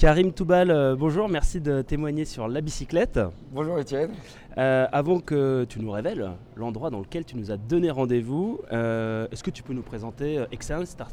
Karim 0.00 0.32
Toubal, 0.32 0.70
euh, 0.70 0.96
bonjour, 0.98 1.28
merci 1.28 1.60
de 1.60 1.82
témoigner 1.82 2.24
sur 2.24 2.48
la 2.48 2.62
bicyclette. 2.62 3.20
Bonjour 3.52 3.78
Étienne. 3.78 4.12
Euh, 4.56 4.86
avant 4.92 5.20
que 5.20 5.66
tu 5.68 5.78
nous 5.78 5.90
révèles 5.90 6.30
l'endroit 6.56 6.88
dans 6.88 7.00
lequel 7.00 7.26
tu 7.26 7.36
nous 7.36 7.50
as 7.50 7.58
donné 7.58 7.90
rendez-vous, 7.90 8.62
euh, 8.72 9.28
est-ce 9.30 9.44
que 9.44 9.50
tu 9.50 9.62
peux 9.62 9.74
nous 9.74 9.82
présenter 9.82 10.42
Excellence, 10.52 10.96
ta 10.96 11.06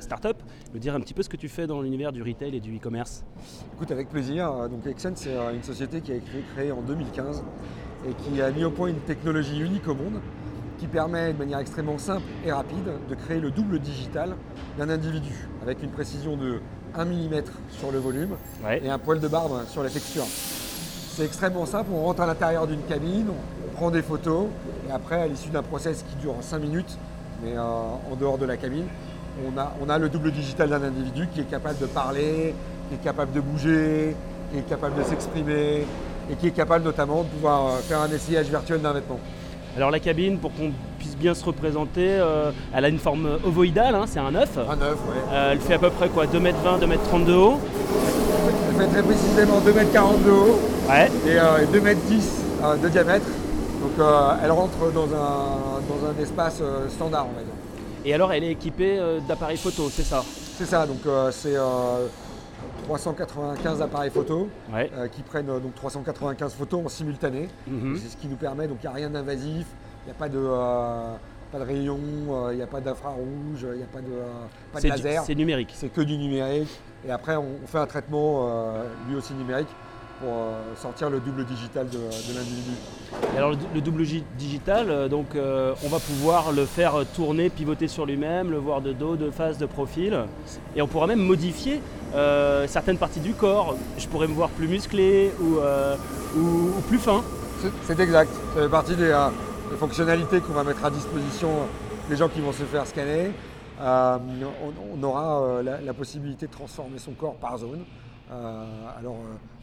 start-up, 0.00 0.38
nous 0.74 0.80
dire 0.80 0.96
un 0.96 1.00
petit 1.00 1.14
peu 1.14 1.22
ce 1.22 1.28
que 1.28 1.36
tu 1.36 1.48
fais 1.48 1.68
dans 1.68 1.80
l'univers 1.82 2.10
du 2.10 2.20
retail 2.20 2.56
et 2.56 2.58
du 2.58 2.76
e-commerce? 2.76 3.24
Écoute, 3.74 3.92
avec 3.92 4.08
plaisir. 4.08 4.68
Donc 4.68 4.84
Excellence, 4.88 5.18
c'est 5.18 5.36
une 5.54 5.62
société 5.62 6.00
qui 6.00 6.10
a 6.10 6.16
été 6.16 6.42
créée 6.56 6.72
en 6.72 6.82
2015 6.82 7.44
et 8.08 8.12
qui 8.24 8.42
a 8.42 8.50
mis 8.50 8.64
au 8.64 8.72
point 8.72 8.88
une 8.88 9.02
technologie 9.02 9.60
unique 9.60 9.86
au 9.86 9.94
monde 9.94 10.20
qui 10.78 10.88
permet 10.88 11.32
de 11.32 11.38
manière 11.38 11.60
extrêmement 11.60 11.96
simple 11.96 12.26
et 12.44 12.50
rapide 12.50 12.90
de 13.08 13.14
créer 13.14 13.38
le 13.38 13.52
double 13.52 13.78
digital 13.78 14.34
d'un 14.76 14.90
individu 14.90 15.46
avec 15.62 15.80
une 15.80 15.90
précision 15.90 16.36
de 16.36 16.60
1 16.96 17.04
mm 17.04 17.42
sur 17.70 17.90
le 17.90 17.98
volume 17.98 18.36
et 18.82 18.88
un 18.88 18.98
poil 18.98 19.20
de 19.20 19.28
barbe 19.28 19.64
sur 19.68 19.82
la 19.82 19.90
texture. 19.90 20.24
C'est 21.14 21.24
extrêmement 21.24 21.66
simple, 21.66 21.90
on 21.92 22.04
rentre 22.04 22.22
à 22.22 22.26
l'intérieur 22.26 22.66
d'une 22.66 22.82
cabine, 22.82 23.26
on 23.66 23.76
prend 23.76 23.90
des 23.90 24.02
photos 24.02 24.46
et 24.88 24.92
après 24.92 25.20
à 25.20 25.26
l'issue 25.26 25.50
d'un 25.50 25.62
process 25.62 26.04
qui 26.08 26.16
dure 26.16 26.34
5 26.40 26.58
minutes, 26.58 26.96
mais 27.42 27.52
euh, 27.56 27.60
en 27.62 28.16
dehors 28.18 28.38
de 28.38 28.46
la 28.46 28.56
cabine, 28.56 28.86
on 29.46 29.58
a, 29.58 29.74
on 29.82 29.88
a 29.88 29.98
le 29.98 30.08
double 30.08 30.32
digital 30.32 30.70
d'un 30.70 30.82
individu 30.82 31.28
qui 31.34 31.40
est 31.40 31.50
capable 31.50 31.78
de 31.78 31.86
parler, 31.86 32.54
qui 32.88 32.94
est 32.94 33.04
capable 33.04 33.32
de 33.32 33.40
bouger, 33.40 34.16
qui 34.52 34.58
est 34.58 34.68
capable 34.68 34.96
de 34.96 35.02
s'exprimer 35.02 35.86
et 36.30 36.36
qui 36.36 36.46
est 36.48 36.52
capable 36.52 36.84
notamment 36.84 37.22
de 37.22 37.28
pouvoir 37.28 37.66
euh, 37.66 37.78
faire 37.80 38.00
un 38.00 38.10
essayage 38.10 38.46
virtuel 38.46 38.80
d'un 38.80 38.92
vêtement. 38.92 39.18
Alors 39.74 39.90
la 39.90 40.00
cabine, 40.00 40.38
pour 40.38 40.52
qu'on 40.52 40.70
puisse 40.98 41.16
bien 41.16 41.32
se 41.32 41.44
représenter, 41.44 42.06
euh, 42.06 42.50
elle 42.74 42.84
a 42.84 42.88
une 42.88 42.98
forme 42.98 43.38
ovoïdale, 43.42 43.94
hein, 43.94 44.04
c'est 44.06 44.18
un 44.18 44.34
œuf. 44.34 44.58
Un 44.58 44.80
œuf, 44.82 44.98
oui. 45.08 45.16
Euh, 45.32 45.52
elle 45.52 45.60
fait 45.60 45.74
à 45.74 45.78
peu 45.78 45.88
près 45.88 46.08
quoi 46.08 46.26
2m20, 46.26 46.80
2m30 46.80 47.24
de 47.24 47.32
haut 47.32 47.58
Elle 48.68 48.80
fait 48.82 48.92
très 48.92 49.02
précisément 49.02 49.60
2m40 49.60 50.24
de 50.24 50.30
haut 50.30 50.60
et 50.90 51.78
2m10 51.78 51.96
euh, 52.62 52.76
de 52.76 52.88
diamètre. 52.88 53.26
Donc 53.80 54.06
elle 54.44 54.50
rentre 54.50 54.92
dans 54.94 55.06
un, 55.06 55.80
dans 55.88 56.06
un 56.06 56.22
espace 56.22 56.62
standard, 56.88 57.26
on 57.32 57.34
va 57.34 57.42
dire. 57.42 57.52
Et 58.04 58.14
alors 58.14 58.32
elle 58.32 58.44
est 58.44 58.52
équipée 58.52 59.00
d'appareils 59.26 59.56
photo, 59.56 59.88
c'est 59.90 60.04
ça? 60.04 60.22
C'est 60.56 60.66
ça, 60.66 60.86
donc 60.86 61.00
c'est 61.32 61.56
395 62.84 63.82
appareils 63.82 64.10
photo 64.10 64.48
euh, 64.74 65.08
qui 65.08 65.22
prennent 65.22 65.50
euh, 65.50 65.58
donc 65.58 65.74
395 65.74 66.54
photos 66.54 66.84
en 66.84 66.88
simultané. 66.88 67.48
Mhm. 67.66 67.98
C'est 67.98 68.08
ce 68.08 68.16
qui 68.16 68.26
nous 68.26 68.36
permet, 68.36 68.66
donc 68.66 68.78
il 68.82 68.86
n'y 68.86 68.92
a 68.92 68.96
rien 68.96 69.10
d'invasif, 69.10 69.66
il 70.02 70.06
n'y 70.06 70.10
a 70.10 70.14
pas 70.14 70.28
de, 70.28 70.38
euh, 70.38 71.14
pas 71.50 71.58
de 71.58 71.64
rayon, 71.64 71.98
il 72.50 72.56
n'y 72.56 72.62
a 72.62 72.66
pas 72.66 72.80
d'infrarouge, 72.80 73.66
il 73.70 73.76
n'y 73.76 73.82
a 73.82 73.86
pas 73.86 74.00
de, 74.00 74.12
pas 74.72 74.80
de 74.80 74.88
laser. 74.88 75.24
C'est 75.24 75.34
numérique. 75.34 75.70
C'est 75.74 75.88
que 75.88 76.00
du 76.00 76.16
numérique. 76.16 76.80
Et 77.06 77.10
après, 77.10 77.36
on, 77.36 77.66
fait 77.66 77.78
un 77.78 77.86
traitement 77.86 78.48
lui 79.08 79.16
aussi 79.16 79.34
numérique 79.34 79.68
pour 80.22 80.32
sortir 80.76 81.10
le 81.10 81.20
double 81.20 81.44
digital 81.44 81.88
de, 81.88 81.98
l'individu. 82.34 82.70
Alors 83.36 83.52
le 83.74 83.80
double 83.80 84.04
digital, 84.38 85.08
donc 85.08 85.36
on 85.36 85.88
va 85.88 85.98
pouvoir 85.98 86.52
le 86.52 86.64
faire 86.64 86.94
tourner, 87.14 87.50
pivoter 87.50 87.88
sur 87.88 88.06
lui-même, 88.06 88.50
le 88.50 88.58
voir 88.58 88.80
de 88.80 88.92
dos, 88.92 89.16
de 89.16 89.30
face, 89.30 89.58
de 89.58 89.66
profil, 89.66 90.18
et 90.76 90.82
on 90.82 90.86
pourra 90.86 91.06
même 91.06 91.20
modifier 91.20 91.80
euh, 92.14 92.66
certaines 92.66 92.98
parties 92.98 93.20
du 93.20 93.32
corps. 93.32 93.76
Je 93.96 94.06
pourrais 94.06 94.28
me 94.28 94.34
voir 94.34 94.50
plus 94.50 94.68
musclé 94.68 95.32
ou, 95.40 95.58
euh, 95.58 95.96
plus 96.88 96.98
fin. 96.98 97.22
C'est 97.84 97.98
exact. 98.00 98.30
Ça 98.54 98.62
fait 98.62 98.68
partie 98.68 98.96
des, 98.96 99.10
euh, 99.10 99.30
fonctionnalités 99.78 100.40
qu'on 100.40 100.52
va 100.52 100.64
mettre 100.64 100.84
à 100.84 100.90
disposition 100.90 101.48
des 102.10 102.16
gens 102.16 102.28
qui 102.28 102.40
vont 102.40 102.52
se 102.52 102.64
faire 102.64 102.86
scanner. 102.86 103.30
On, 103.80 105.02
aura 105.02 105.62
la, 105.62 105.94
possibilité 105.94 106.46
de 106.46 106.52
transformer 106.52 106.98
son 106.98 107.12
corps 107.12 107.34
par 107.36 107.56
zone. 107.58 107.84
alors, 108.30 109.16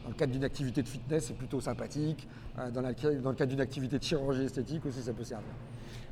dans 0.03 0.09
le 0.09 0.15
cadre 0.15 0.31
d'une 0.31 0.43
activité 0.43 0.81
de 0.81 0.87
fitness, 0.87 1.25
c'est 1.27 1.37
plutôt 1.37 1.61
sympathique. 1.61 2.27
dans, 2.57 2.81
dans 2.81 3.29
le 3.29 3.35
cadre 3.35 3.51
d'une 3.51 3.61
activité 3.61 3.99
de 3.99 4.03
chirurgie 4.03 4.43
esthétique 4.43 4.85
aussi, 4.85 5.01
ça 5.01 5.13
peut 5.13 5.23
servir. 5.23 5.49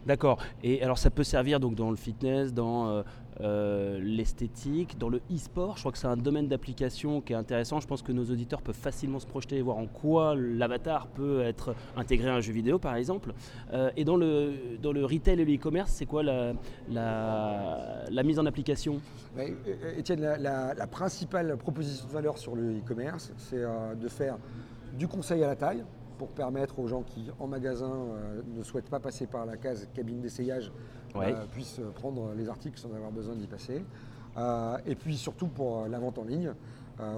D'accord. 0.08 0.40
Et 0.64 0.82
alors 0.82 0.98
ça 0.98 1.10
peut 1.10 1.26
servir 1.26 1.60
donc 1.60 1.76
dans 1.76 1.90
le 1.90 1.98
fitness, 1.98 2.54
dans 2.54 2.88
euh, 2.88 3.04
euh, 3.42 4.00
l'esthétique, 4.02 4.98
dans 4.98 5.10
le 5.10 5.18
e-sport. 5.30 5.76
Je 5.76 5.82
crois 5.82 5.92
que 5.92 5.98
c'est 5.98 6.08
un 6.08 6.16
domaine 6.16 6.48
d'application 6.48 7.20
qui 7.20 7.34
est 7.34 7.36
intéressant. 7.36 7.82
Je 7.82 7.88
pense 7.88 8.02
que 8.02 8.14
nos 8.14 8.24
auditeurs 8.24 8.62
peuvent 8.62 8.74
facilement 8.74 9.20
se 9.20 9.28
projeter 9.28 9.58
et 9.58 9.62
voir 9.62 9.78
en 9.78 9.86
quoi 9.86 10.34
l'avatar 10.34 11.08
peut 11.08 11.42
être 11.42 11.76
intégré 11.98 12.30
à 12.30 12.36
un 12.36 12.40
jeu 12.40 12.54
vidéo 12.54 12.80
par 12.80 12.96
exemple. 12.96 13.34
Euh, 13.74 13.92
et 13.98 14.06
dans 14.06 14.16
le, 14.16 14.78
dans 14.82 14.94
le 14.94 15.04
retail 15.04 15.42
et 15.42 15.44
le 15.44 15.56
e-commerce, 15.56 15.92
c'est 15.92 16.06
quoi 16.06 16.24
la, 16.24 16.54
la, 16.90 18.24
mise 18.24 18.40
en 18.40 18.46
application? 18.46 19.02
Étienne, 19.98 20.22
la, 20.22 20.74
la, 20.74 20.88
principale 20.88 21.58
proposition 21.58 22.08
de 22.08 22.14
valeur 22.14 22.38
sur 22.38 22.56
le 22.56 22.78
e-commerce, 22.78 23.34
c'est 23.36 23.62
de 23.62 24.08
faire 24.08 24.38
du 24.98 25.10
conseil 25.10 25.44
à 25.44 25.48
la 25.48 25.56
taille 25.58 25.84
pour 26.18 26.30
permettre 26.30 26.80
aux 26.80 26.88
gens 26.88 27.04
qui, 27.04 27.30
en 27.40 27.48
magasin, 27.48 27.92
euh, 27.92 28.42
ne 28.56 28.64
souhaitent 28.64 28.90
pas 28.90 29.00
passer 29.00 29.28
par 29.28 29.46
la 29.46 29.58
case 29.58 29.88
cabine 29.94 30.20
d'essayage, 30.20 30.72
euh, 31.16 31.46
puissent 31.52 31.82
prendre 31.96 32.34
les 32.36 32.50
articles 32.50 32.80
sans 32.80 32.94
avoir 32.94 33.12
besoin 33.12 33.36
d'y 33.36 33.48
passer. 33.48 33.84
Euh, 34.38 34.78
et 34.86 34.96
puis 34.96 35.18
surtout 35.18 35.48
pour 35.48 35.88
la 35.88 36.00
vente 36.00 36.18
en 36.18 36.24
ligne. 36.24 36.54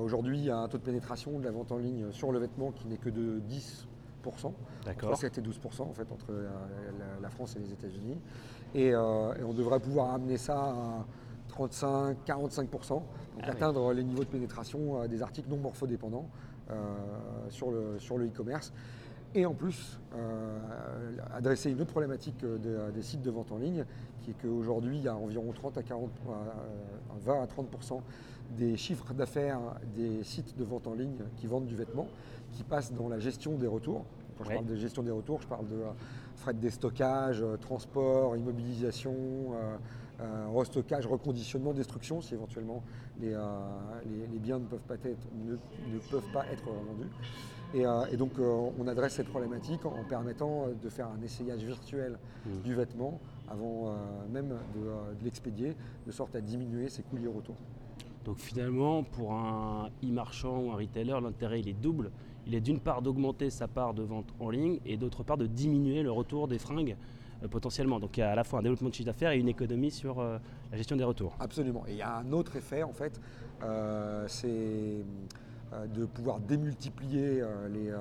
Aujourd'hui, 0.03 0.39
il 0.39 0.43
y 0.43 0.49
a 0.49 0.57
un 0.57 0.67
taux 0.67 0.77
de 0.77 0.83
pénétration 0.83 1.39
de 1.39 1.45
la 1.45 1.51
vente 1.51 1.71
en 1.71 1.77
ligne 1.77 2.11
sur 2.11 2.33
le 2.33 2.39
vêtement 2.39 2.71
qui 2.71 2.85
n'est 2.87 2.97
que 2.97 3.09
de 3.09 3.41
10%, 3.49 4.51
entre 4.85 5.17
7 5.17 5.37
et 5.37 5.41
12% 5.41 5.83
en 5.83 5.93
fait, 5.93 6.11
entre 6.11 6.33
la, 7.21 7.29
France 7.29 7.55
et 7.55 7.59
les 7.59 7.71
États-Unis. 7.71 8.19
Et, 8.75 8.93
on 8.93 9.53
devrait 9.53 9.79
pouvoir 9.79 10.13
amener 10.13 10.35
ça 10.35 10.57
à 10.57 11.05
35-45%, 11.57 12.89
donc 12.89 13.05
ah 13.41 13.51
atteindre 13.51 13.93
les 13.93 14.03
niveaux 14.03 14.25
de 14.25 14.29
pénétration 14.29 15.07
des 15.07 15.21
articles 15.21 15.49
non 15.49 15.55
morphodépendants. 15.55 16.27
Euh, 16.71 16.75
sur 17.49 17.71
le 17.71 17.97
sur 17.97 18.19
le 18.19 18.27
e-commerce. 18.27 18.71
Et 19.33 19.45
en 19.45 19.55
plus, 19.55 19.99
euh, 20.15 20.59
adresser 21.33 21.71
une 21.71 21.81
autre 21.81 21.89
problématique 21.89 22.43
euh, 22.43 22.91
des 22.91 23.01
sites 23.01 23.23
de 23.23 23.31
vente 23.31 23.51
en 23.51 23.57
ligne, 23.57 23.85
qui 24.21 24.31
est 24.31 24.35
qu'aujourd'hui, 24.39 24.97
il 24.97 25.03
y 25.03 25.07
a 25.07 25.15
environ 25.15 25.51
30 25.51 25.79
à 25.79 25.83
40, 25.83 26.11
20 27.21 27.41
à 27.41 27.45
30% 27.45 28.01
des 28.55 28.77
chiffres 28.77 29.13
d'affaires 29.13 29.59
des 29.95 30.23
sites 30.23 30.57
de 30.57 30.63
vente 30.63 30.85
en 30.85 30.93
ligne 30.93 31.23
qui 31.37 31.47
vendent 31.47 31.65
du 31.65 31.75
vêtement, 31.75 32.07
qui 32.51 32.63
passent 32.63 32.93
dans 32.93 33.07
la 33.07 33.17
gestion 33.17 33.55
des 33.55 33.67
retours. 33.67 34.05
Quand 34.37 34.43
je 34.43 34.53
parle 34.53 34.65
de 34.65 34.75
gestion 34.75 35.01
des 35.01 35.11
retours, 35.11 35.41
je 35.41 35.47
parle 35.47 35.67
de 35.67 35.81
frais 36.35 36.53
de 36.53 36.59
déstockage, 36.59 37.43
transport, 37.61 38.37
immobilisation, 38.37 39.13
euh, 39.53 39.75
restockage, 40.53 41.05
reconditionnement, 41.07 41.73
destruction 41.73 42.21
si 42.21 42.33
éventuellement 42.33 42.83
les, 43.19 43.33
euh, 43.33 43.39
biens 44.33 44.59
ne 44.59 44.65
peuvent 44.65 44.79
pas 44.79 44.95
être, 44.95 45.27
ne, 45.45 45.55
peuvent 46.11 46.31
pas 46.33 46.45
être 46.51 46.65
vendus. 46.65 47.09
Et, 47.73 47.85
euh, 47.85 48.17
donc 48.17 48.33
on 48.39 48.87
adresse 48.87 49.13
cette 49.13 49.29
problématique 49.29 49.85
en, 49.85 50.03
permettant 50.07 50.67
de 50.81 50.89
faire 50.89 51.07
un 51.07 51.21
essayage 51.23 51.63
virtuel 51.63 52.17
mmh. 52.45 52.61
du 52.63 52.73
vêtement 52.73 53.19
avant 53.49 53.95
même 54.31 54.49
de, 54.75 55.23
l'expédier, 55.23 55.75
de 56.05 56.11
sorte 56.11 56.35
à 56.35 56.41
diminuer 56.41 56.87
ses 56.89 57.01
coûts 57.01 57.17
liés 57.17 57.27
au 57.27 57.33
retour. 57.33 57.55
Donc 58.25 58.37
finalement, 58.37 59.03
pour 59.03 59.33
un 59.33 59.89
e-marchand 60.03 60.59
ou 60.59 60.71
un 60.71 60.75
retailer, 60.75 61.19
l'intérêt 61.19 61.61
il 61.61 61.69
est 61.69 61.73
double. 61.73 62.11
Il 62.45 62.55
est 62.55 62.61
d'une 62.61 62.79
part 62.79 63.01
d'augmenter 63.01 63.49
sa 63.49 63.67
part 63.67 63.93
de 63.93 64.03
vente 64.03 64.33
en 64.39 64.49
ligne 64.49 64.79
et 64.85 64.97
d'autre 64.97 65.23
part 65.23 65.37
de 65.37 65.47
diminuer 65.47 66.03
le 66.03 66.11
retour 66.11 66.47
des 66.47 66.59
fringues 66.59 66.95
euh, 66.95 67.18
potentiellement. 67.47 67.99
Donc 67.99 68.17
il 68.17 68.21
y 68.21 68.23
a 68.23 68.31
à 68.31 68.35
la 68.35 68.43
fois 68.43 68.59
un 68.59 68.61
développement 68.63 68.89
de 68.89 68.93
chiffre 68.93 69.07
d'affaires 69.07 69.31
et 69.31 69.37
une 69.37 69.47
économie 69.47 69.91
sur 69.91 70.19
euh, 70.19 70.37
la 70.71 70.77
gestion 70.77 70.95
des 70.95 71.03
retours. 71.03 71.35
Absolument. 71.39 71.83
Et 71.87 71.91
il 71.91 71.97
y 71.97 72.01
a 72.01 72.17
un 72.17 72.31
autre 72.31 72.55
effet 72.55 72.83
en 72.83 72.93
fait, 72.93 73.19
euh, 73.63 74.25
c'est 74.27 75.03
de 75.95 76.05
pouvoir 76.05 76.39
démultiplier 76.39 77.43
le, 77.69 77.97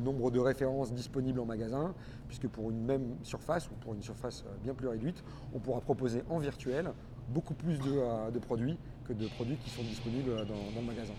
nombre 0.00 0.30
de 0.30 0.38
références 0.38 0.92
disponibles 0.92 1.40
en 1.40 1.46
magasin, 1.46 1.94
puisque 2.28 2.48
pour 2.48 2.70
une 2.70 2.84
même 2.84 3.16
surface 3.22 3.70
ou 3.70 3.74
pour 3.80 3.94
une 3.94 4.02
surface 4.02 4.44
bien 4.62 4.74
plus 4.74 4.88
réduite, 4.88 5.24
on 5.54 5.58
pourra 5.58 5.80
proposer 5.80 6.22
en 6.28 6.38
virtuel 6.38 6.92
beaucoup 7.30 7.54
plus 7.54 7.78
de, 7.78 8.38
produits 8.40 8.76
que 9.04 9.14
de 9.14 9.26
produits 9.28 9.56
qui 9.56 9.70
sont 9.70 9.82
disponibles 9.82 10.36
dans 10.46 10.80
le 10.80 10.86
magasin. 10.86 11.14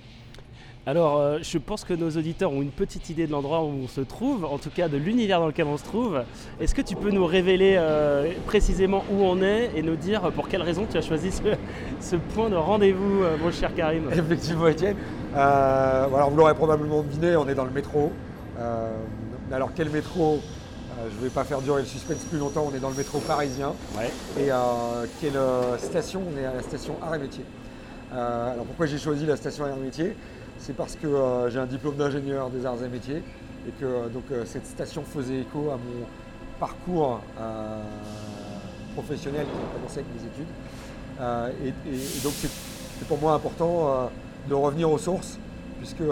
Alors, 0.86 1.18
euh, 1.18 1.40
je 1.42 1.58
pense 1.58 1.86
que 1.86 1.94
nos 1.94 2.10
auditeurs 2.10 2.52
ont 2.52 2.62
une 2.62 2.72
petite 2.72 3.10
idée 3.10 3.26
de 3.26 3.32
l'endroit 3.32 3.64
où 3.64 3.72
on 3.86 3.88
se 3.88 4.02
trouve, 4.02 4.44
en 4.44 4.58
tout 4.58 4.70
cas 4.70 4.90
de 4.90 4.98
l'univers 4.98 5.40
dans 5.40 5.48
lequel 5.48 5.66
on 5.66 5.78
se 5.78 5.86
trouve. 5.86 6.24
Est-ce 6.60 6.76
que 6.76 6.82
tu 6.82 6.98
peux 6.98 7.10
nous 7.10 7.26
révéler 7.26 7.76
euh, 7.78 8.34
précisément 8.48 9.06
où 9.10 9.24
on 9.24 9.42
est 9.42 9.72
et 9.78 9.82
nous 9.82 9.96
dire 9.96 10.30
pour 10.34 10.50
quelle 10.50 10.62
raison 10.62 10.86
tu 10.90 10.98
as 10.98 11.02
choisi 11.02 11.32
ce, 12.02 12.16
point 12.36 12.50
de 12.50 12.58
rendez-vous, 12.58 13.24
euh, 13.24 13.38
mon 13.42 13.50
cher 13.50 13.74
Karim? 13.74 14.10
Effectivement, 14.12 14.68
Étienne. 14.68 14.98
alors, 15.34 16.30
vous 16.30 16.36
l'aurez 16.36 16.54
probablement 16.54 17.02
deviné, 17.02 17.38
on 17.38 17.48
est 17.48 17.56
dans 17.56 17.66
le 17.66 17.72
métro. 17.72 18.12
alors, 19.52 19.70
quel 19.74 19.90
métro? 19.90 20.42
Je 21.10 21.18
ne 21.18 21.24
vais 21.24 21.34
pas 21.34 21.44
faire 21.44 21.60
durer 21.62 21.82
le 21.82 21.88
suspense 21.88 22.24
plus 22.30 22.38
longtemps, 22.38 22.70
on 22.72 22.76
est 22.76 22.80
dans 22.80 22.90
le 22.90 22.96
métro 22.96 23.20
parisien. 23.20 23.72
Et 24.38 24.50
quelle 25.22 25.40
station? 25.78 26.24
On 26.34 26.38
est 26.38 26.46
à 26.46 26.54
la 26.54 26.62
station 26.62 26.96
Arts 27.02 27.16
et 27.16 27.20
Métiers. 27.20 27.46
alors 28.12 28.66
pourquoi 28.66 28.86
j'ai 28.86 28.98
choisi 28.98 29.26
la 29.26 29.38
station 29.38 29.64
Arts 29.64 29.78
et 29.78 29.82
Métiers 29.82 30.16
c'est 30.60 30.76
parce 30.76 30.96
que 30.96 31.08
euh, 31.08 31.50
j'ai 31.50 31.60
un 31.60 31.66
diplôme 31.66 31.96
d'ingénieur 31.96 32.50
des 32.50 32.66
arts 32.66 32.84
et 32.84 32.90
métiers 32.90 33.24
et 33.68 33.72
que 33.80 33.86
euh, 33.86 34.08
donc, 34.08 34.24
euh, 34.32 34.44
cette 34.46 34.66
station 34.66 35.04
faisait 35.04 35.42
écho 35.42 35.70
à 35.70 35.78
mon 35.78 36.06
parcours 36.60 37.20
professionnel 38.96 39.46
qui 39.46 39.52
a 39.52 39.76
commencé 39.76 40.00
avec 40.00 40.12
mes 40.14 40.28
études. 40.28 40.48
Et, 41.66 42.24
donc 42.24 42.34
c'est 42.40 43.08
pour 43.08 43.18
moi 43.18 43.34
important 43.34 44.10
de 44.48 44.54
revenir 44.54 44.90
aux 44.90 45.00
sources, 45.00 45.40
puisque 45.80 46.04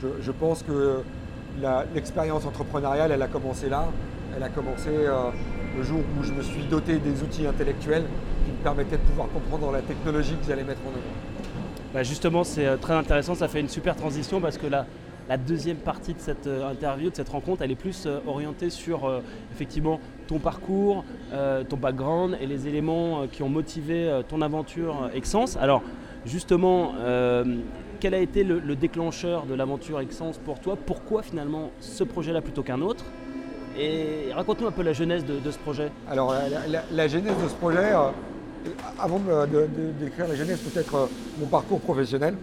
je, 0.00 0.30
pense 0.30 0.62
que 0.62 1.02
l'expérience 1.92 2.44
entrepreneuriale, 2.44 3.10
elle 3.10 3.22
a 3.22 3.26
commencé 3.26 3.68
là. 3.68 3.88
Elle 4.36 4.42
a 4.42 4.50
commencé 4.50 4.90
le 5.76 5.82
jour 5.82 6.00
où 6.18 6.22
je 6.22 6.32
me 6.32 6.42
suis 6.42 6.64
doté 6.64 6.98
des 6.98 7.22
outils 7.22 7.46
intellectuels 7.46 8.04
qui 8.44 8.52
me 8.52 8.58
permettaient 8.58 8.98
de 8.98 9.02
pouvoir 9.02 9.28
comprendre 9.30 9.72
la 9.72 9.80
technologie 9.80 10.36
que 10.36 10.46
j'allais 10.46 10.64
mettre 10.64 10.82
en 10.82 10.90
œuvre. 10.90 11.39
Bah, 11.92 12.04
justement, 12.04 12.44
c'est 12.44 12.76
très 12.78 12.94
intéressant, 12.94 13.34
ça 13.34 13.48
fait 13.48 13.60
une 13.60 13.68
super 13.68 13.96
transition 13.96 14.40
parce 14.40 14.58
que 14.58 14.66
la 14.68 15.36
deuxième 15.36 15.76
partie 15.76 16.14
de 16.14 16.20
cette 16.20 16.46
euh, 16.46 16.70
interview, 16.70 17.10
de 17.10 17.14
cette 17.16 17.28
rencontre, 17.28 17.62
elle 17.62 17.70
est 17.70 17.76
plus 17.76 18.04
euh, 18.06 18.18
orientée 18.26 18.70
sur 18.70 19.04
euh, 19.04 19.20
effectivement 19.52 20.00
ton 20.26 20.38
parcours, 20.38 21.04
ton 21.68 21.76
background 21.76 22.36
et 22.40 22.46
les 22.46 22.68
éléments 22.68 23.26
qui 23.26 23.42
ont 23.42 23.48
motivé 23.48 24.20
ton 24.28 24.42
aventure 24.42 25.10
Excense. 25.12 25.56
Alors 25.56 25.82
justement, 26.24 26.94
quel 27.98 28.14
a 28.14 28.18
été 28.18 28.44
le, 28.44 28.76
déclencheur 28.76 29.44
de 29.46 29.54
l'aventure 29.54 29.98
Excense 29.98 30.38
pour 30.38 30.60
toi? 30.60 30.76
Pourquoi 30.86 31.24
finalement 31.24 31.72
ce 31.80 32.04
projet-là 32.04 32.42
plutôt 32.42 32.62
qu'un 32.62 32.80
autre? 32.80 33.06
Et 33.76 34.32
raconte-nous 34.32 34.68
un 34.68 34.70
peu 34.70 34.82
la 34.82 34.92
genèse 34.92 35.24
de, 35.24 35.50
ce 35.50 35.58
projet. 35.58 35.90
Alors 36.08 36.32
la, 36.92 37.08
genèse 37.08 37.36
de 37.42 37.48
ce 37.48 37.54
projet, 37.54 37.92
avant 38.98 39.18
de, 39.18 39.66
décrire 39.98 40.28
la 40.28 40.34
genèse, 40.34 40.58
peut-être 40.58 41.08
mon 41.38 41.46
parcours 41.46 41.80
professionnel. 41.80 42.34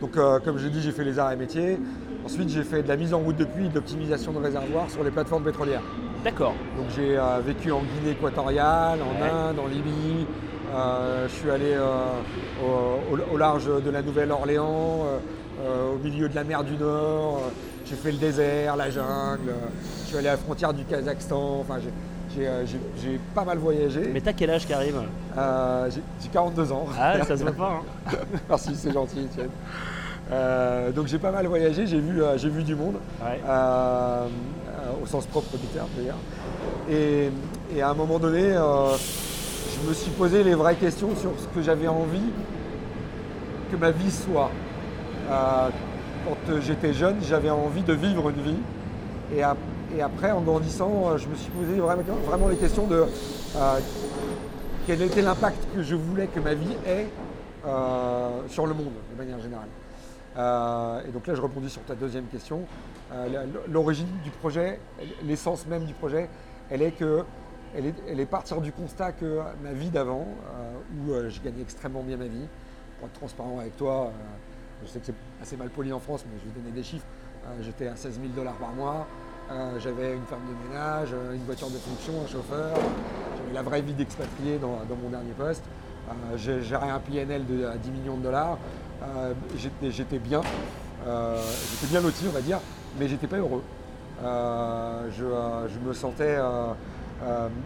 Donc, 0.00 0.16
euh, 0.16 0.38
comme 0.40 0.58
je 0.58 0.64
l'ai 0.64 0.70
dit, 0.70 0.82
j'ai 0.82 0.92
fait 0.92 1.04
les 1.04 1.18
arts 1.18 1.32
et 1.32 1.36
métiers. 1.36 1.78
Ensuite, 2.24 2.48
j'ai 2.48 2.64
fait 2.64 2.82
de 2.82 2.88
la 2.88 2.96
mise 2.96 3.14
en 3.14 3.18
route 3.18 3.36
de 3.36 3.44
puits, 3.44 3.68
de 3.68 3.74
l'optimisation 3.74 4.32
de 4.32 4.38
réservoirs 4.38 4.90
sur 4.90 5.04
les 5.04 5.10
plateformes 5.10 5.44
pétrolières. 5.44 5.82
D'accord. 6.24 6.54
Donc, 6.76 6.86
j'ai 6.96 7.16
euh, 7.16 7.38
vécu 7.44 7.72
en 7.72 7.80
Guinée 7.80 8.12
équatoriale, 8.12 8.98
en 9.00 9.22
Inde, 9.22 9.58
en 9.58 9.66
Libye. 9.66 10.26
Euh, 10.74 11.28
je 11.28 11.32
suis 11.34 11.50
allé 11.50 11.76
au, 12.62 13.36
large 13.36 13.66
de 13.66 13.90
la 13.90 14.02
Nouvelle-Orléans, 14.02 15.06
au 15.60 15.98
milieu 16.02 16.28
de 16.28 16.34
la 16.34 16.44
mer 16.44 16.64
du 16.64 16.76
Nord. 16.76 17.42
j'ai 17.84 17.96
fait 17.96 18.10
le 18.10 18.18
désert, 18.18 18.76
la 18.76 18.90
jungle. 18.90 19.52
je 20.02 20.08
suis 20.08 20.16
allé 20.16 20.28
à 20.28 20.32
la 20.32 20.38
frontière 20.38 20.72
du 20.72 20.84
Kazakhstan. 20.84 21.58
Enfin, 21.60 21.76
j'ai 22.36 23.20
pas 23.34 23.44
mal 23.44 23.58
voyagé. 23.58 24.10
Mais 24.12 24.20
t'as 24.20 24.32
quel 24.32 24.50
âge 24.50 24.66
Karim 24.66 24.94
J'ai 25.90 26.28
42 26.32 26.72
ans. 26.72 26.86
Ah, 26.98 27.22
ça 27.24 27.36
se 27.36 27.42
voit 27.42 27.52
pas. 27.52 27.80
Hein. 27.80 28.16
Merci, 28.48 28.74
c'est 28.74 28.92
gentil, 28.92 29.26
Etienne. 29.30 29.50
Euh, 30.30 30.92
donc 30.92 31.08
j'ai 31.08 31.18
pas 31.18 31.30
mal 31.30 31.46
voyagé, 31.46 31.86
j'ai 31.86 31.98
vu, 31.98 32.22
euh, 32.22 32.36
vu 32.36 32.62
du 32.62 32.74
monde, 32.74 32.94
euh, 33.22 34.26
au 35.02 35.06
sens 35.06 35.26
propre 35.26 35.56
du 35.58 35.66
terme 35.66 35.88
d'ailleurs. 35.96 36.16
Et, 36.90 37.30
à 37.82 37.90
un 37.90 37.94
moment 37.94 38.18
donné, 38.18 38.52
je 38.52 39.88
me 39.88 39.94
suis 39.94 40.10
posé 40.12 40.44
les 40.44 40.54
vraies 40.54 40.76
questions 40.76 41.14
sur 41.16 41.32
ce 41.38 41.46
que 41.54 41.62
j'avais 41.62 41.88
envie 41.88 42.30
que 43.70 43.76
ma 43.76 43.90
vie 43.90 44.10
soit. 44.10 44.50
quand 45.28 46.60
j'étais 46.60 46.92
jeune, 46.92 47.16
j'avais 47.22 47.50
envie 47.50 47.82
de 47.82 47.92
vivre 47.92 48.30
une 48.30 48.42
vie. 48.42 48.60
Et, 49.36 49.42
après, 50.00 50.30
en 50.30 50.40
grandissant, 50.40 51.16
je 51.18 51.28
me 51.28 51.34
suis 51.34 51.50
posé 51.50 51.78
vraiment, 51.78 52.48
les 52.48 52.56
questions 52.56 52.86
de 52.86 53.04
quel 54.86 55.02
était 55.02 55.22
l'impact 55.22 55.66
que 55.74 55.82
je 55.82 55.94
voulais 55.94 56.28
que 56.28 56.40
ma 56.40 56.54
vie 56.54 56.76
ait 56.86 57.08
sur 58.48 58.66
le 58.66 58.74
monde 58.74 58.92
de 59.12 59.18
manière 59.18 59.40
générale. 59.40 59.68
Euh, 60.36 61.02
et 61.06 61.10
donc 61.10 61.26
là, 61.26 61.34
je 61.34 61.40
rebondis 61.40 61.70
sur 61.70 61.82
ta 61.82 61.94
deuxième 61.94 62.26
question. 62.26 62.62
Euh, 63.12 63.46
l'origine 63.68 64.08
du 64.24 64.30
projet, 64.30 64.80
l'essence 65.24 65.66
même 65.66 65.84
du 65.84 65.94
projet, 65.94 66.28
elle 66.70 66.82
est 66.82 66.92
que 66.92 67.24
elle 67.74 68.20
est, 68.20 68.26
partir 68.26 68.60
du 68.60 68.70
constat 68.70 69.12
que 69.12 69.40
ma 69.62 69.72
vie 69.72 69.88
d'avant, 69.88 70.26
euh, 70.54 71.24
où 71.24 71.30
je 71.30 71.40
gagnais 71.40 71.62
extrêmement 71.62 72.02
bien 72.02 72.18
ma 72.18 72.26
vie, 72.26 72.46
pour 72.98 73.08
être 73.08 73.14
transparent 73.14 73.60
avec 73.60 73.78
toi, 73.78 74.12
je 74.84 74.88
sais 74.88 74.98
que 74.98 75.06
c'est 75.06 75.14
assez 75.40 75.56
mal 75.56 75.70
poli 75.70 75.90
en 75.90 75.98
France, 75.98 76.22
mais 76.30 76.38
je 76.38 76.44
vais 76.44 76.60
donner 76.60 76.74
des 76.74 76.82
chiffres. 76.82 77.06
J'étais 77.62 77.86
à 77.86 77.96
16 77.96 78.20
000 78.20 78.34
dollars 78.36 78.56
par 78.56 78.72
mois, 78.72 79.06
j'avais 79.78 80.14
une 80.14 80.24
femme 80.24 80.42
de 80.48 80.68
ménage, 80.68 81.08
une 81.34 81.44
voiture 81.44 81.68
de 81.68 81.78
fonction, 81.78 82.14
un 82.24 82.26
chauffeur, 82.26 82.74
j'avais 83.36 83.54
la 83.54 83.62
vraie 83.62 83.82
vie 83.82 83.94
d'expatrié 83.94 84.58
dans, 84.58 84.78
mon 85.02 85.08
dernier 85.10 85.32
poste. 85.32 85.64
J'avais 86.36 86.90
un 86.90 86.98
PNL 86.98 87.46
de 87.46 87.66
10 87.82 87.90
millions 87.90 88.16
de 88.16 88.22
dollars. 88.22 88.58
Euh, 89.02 89.32
j'étais 89.56 90.18
bien, 90.18 90.40
euh, 91.06 91.36
j'étais 91.70 91.90
bien 91.90 92.00
loti, 92.00 92.24
on 92.28 92.32
va 92.32 92.40
dire, 92.40 92.60
mais 92.98 93.08
j'étais 93.08 93.26
pas 93.26 93.38
heureux. 93.38 93.62
Euh, 94.22 95.08
je, 95.16 95.78
me 95.86 95.92
sentais, 95.92 96.38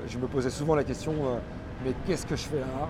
je 0.08 0.18
me 0.18 0.26
posais 0.26 0.50
souvent 0.50 0.74
la 0.74 0.84
question, 0.84 1.12
mais 1.84 1.92
qu'est-ce 2.06 2.26
que 2.26 2.36
je 2.36 2.44
fais 2.44 2.60
là? 2.60 2.88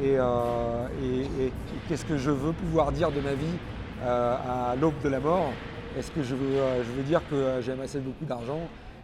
Et, 0.00 1.52
qu'est-ce 1.88 2.04
que 2.04 2.16
je 2.16 2.30
veux 2.30 2.52
pouvoir 2.52 2.92
dire 2.92 3.10
de 3.10 3.20
ma 3.20 3.34
vie 3.34 3.58
à 4.04 4.74
l'aube 4.80 5.00
de 5.02 5.08
la 5.08 5.20
mort? 5.20 5.50
Est-ce 5.98 6.12
que 6.12 6.22
je 6.22 6.36
veux, 6.36 6.60
veux 6.96 7.02
dire 7.02 7.20
que 7.28 7.60
j'ai 7.60 7.72
amassé 7.72 7.98
beaucoup 7.98 8.24
d'argent 8.24 8.60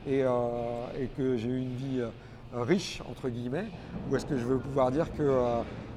et, 0.07 0.23
que 1.17 1.37
j'ai 1.37 1.49
eu 1.49 1.59
une 1.59 1.75
vie 1.75 2.03
riche, 2.55 3.03
entre 3.11 3.29
guillemets, 3.29 3.67
ou 4.09 4.17
est-ce 4.17 4.27
que 4.27 4.37
je 4.37 4.45
veux 4.45 4.59
pouvoir 4.59 4.93
dire 4.93 5.07
que 5.17 5.23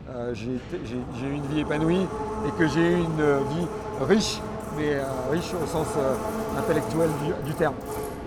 euh, 0.10 0.34
j'ai 0.34 1.28
eu 1.28 1.34
une 1.34 1.46
vie 1.48 1.60
épanouie 1.60 2.08
et 2.48 2.52
que 2.58 2.68
j'ai 2.68 2.94
eu 2.94 2.96
une 2.96 3.40
vie 3.50 3.68
riche, 4.02 4.40
mais 4.78 4.96
euh, 4.96 5.04
riche 5.30 5.54
au 5.54 5.68
sens 5.68 5.88
euh, 5.98 6.16
intellectuel 6.58 7.10
du, 7.46 7.54
terme? 7.54 7.76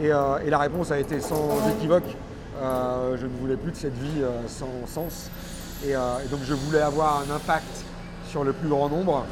Et, 0.00 0.08
la 0.08 0.58
réponse 0.58 0.90
a 0.90 0.98
été 0.98 1.20
sans 1.20 1.48
équivoque. 1.76 2.16
je 2.62 3.26
ne 3.26 3.40
voulais 3.40 3.56
plus 3.56 3.72
de 3.72 3.76
cette 3.76 3.98
vie 3.98 4.22
sans 4.46 4.86
sens. 4.86 5.30
Et, 5.84 5.92
donc 6.30 6.40
je 6.44 6.54
voulais 6.54 6.82
avoir 6.82 7.22
un 7.22 7.34
impact 7.34 7.84
sur 8.28 8.44
le 8.44 8.52
plus 8.52 8.68
grand 8.68 8.88
nombre. 8.88 9.24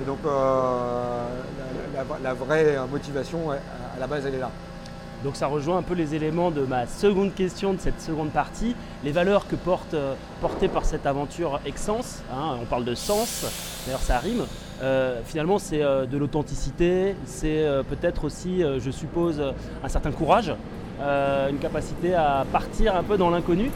Et 0.00 0.04
donc 0.06 0.18
la, 2.22 2.34
vraie 2.34 2.76
motivation, 2.90 3.50
à 3.50 3.56
la 4.00 4.06
base, 4.06 4.26
elle 4.26 4.34
est 4.34 4.40
là. 4.40 4.50
Donc 5.24 5.36
ça 5.36 5.46
rejoint 5.46 5.78
un 5.78 5.82
peu 5.82 5.94
les 5.94 6.16
éléments 6.16 6.50
de 6.50 6.62
ma 6.62 6.86
seconde 6.86 7.32
question 7.32 7.74
de 7.74 7.78
cette 7.78 8.00
seconde 8.00 8.30
partie, 8.30 8.74
les 9.04 9.12
valeurs 9.12 9.46
que 9.46 9.54
porte, 9.54 9.94
euh, 9.94 10.14
portées 10.40 10.66
par 10.66 10.84
cette 10.84 11.06
aventure 11.06 11.60
Excense, 11.64 12.22
hein, 12.32 12.56
on 12.60 12.64
parle 12.64 12.84
de 12.84 12.96
sens, 12.96 13.46
d'ailleurs 13.86 14.00
ça 14.00 14.18
rime, 14.18 14.42
euh, 14.82 15.20
finalement 15.24 15.60
c'est 15.60 15.80
euh, 15.80 16.06
de 16.06 16.18
l'authenticité, 16.18 17.14
c'est 17.24 17.64
peut-être 17.88 18.24
aussi, 18.24 18.62
je 18.78 18.90
suppose, 18.90 19.40
un 19.84 19.88
certain 19.88 20.10
courage, 20.10 20.52
une 21.00 21.58
capacité 21.58 22.14
à 22.14 22.44
partir 22.50 22.96
un 22.96 23.04
peu 23.04 23.16
dans 23.16 23.30
l'inconnu, 23.30 23.70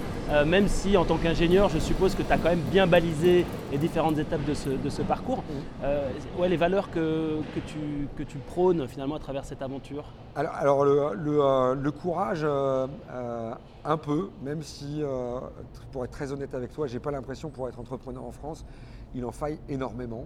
même 0.46 0.69
si 0.69 0.96
en 0.96 1.05
tant 1.05 1.17
qu'ingénieur, 1.17 1.69
je 1.69 1.78
suppose 1.78 2.14
que 2.14 2.23
tu 2.23 2.32
as 2.32 2.38
quand 2.38 2.49
même 2.49 2.61
bien 2.70 2.87
balisé 2.87 3.44
les 3.70 3.78
différentes 3.78 4.19
étapes 4.19 4.44
de 4.44 4.55
ce, 4.55 5.02
parcours. 5.02 5.38
Mmh. 5.38 6.40
ouais, 6.40 6.49
les 6.49 6.56
valeurs 6.56 6.90
que, 6.90 7.38
tu, 7.66 8.09
que 8.16 8.23
tu 8.23 8.38
prônes 8.38 8.87
finalement 8.88 9.16
à 9.16 9.21
travers 9.21 9.45
cette 9.45 9.62
aventure 9.62 10.04
alors, 10.35 10.85
le, 10.85 11.90
courage, 11.90 12.45
un 12.45 13.97
peu, 13.97 14.28
même 14.42 14.62
si, 14.62 15.02
pour 15.92 16.04
être 16.04 16.11
très 16.11 16.30
honnête 16.33 16.54
avec 16.54 16.75
toi, 16.75 16.87
j'ai 16.87 16.99
pas 16.99 17.11
l'impression 17.11 17.49
pour 17.49 17.68
être 17.68 17.80
entrepreneur 17.80 18.23
en 18.23 18.33
France, 18.33 18.64
il 19.14 19.25
en 19.25 19.33
faille 19.33 19.59
énormément. 19.68 20.25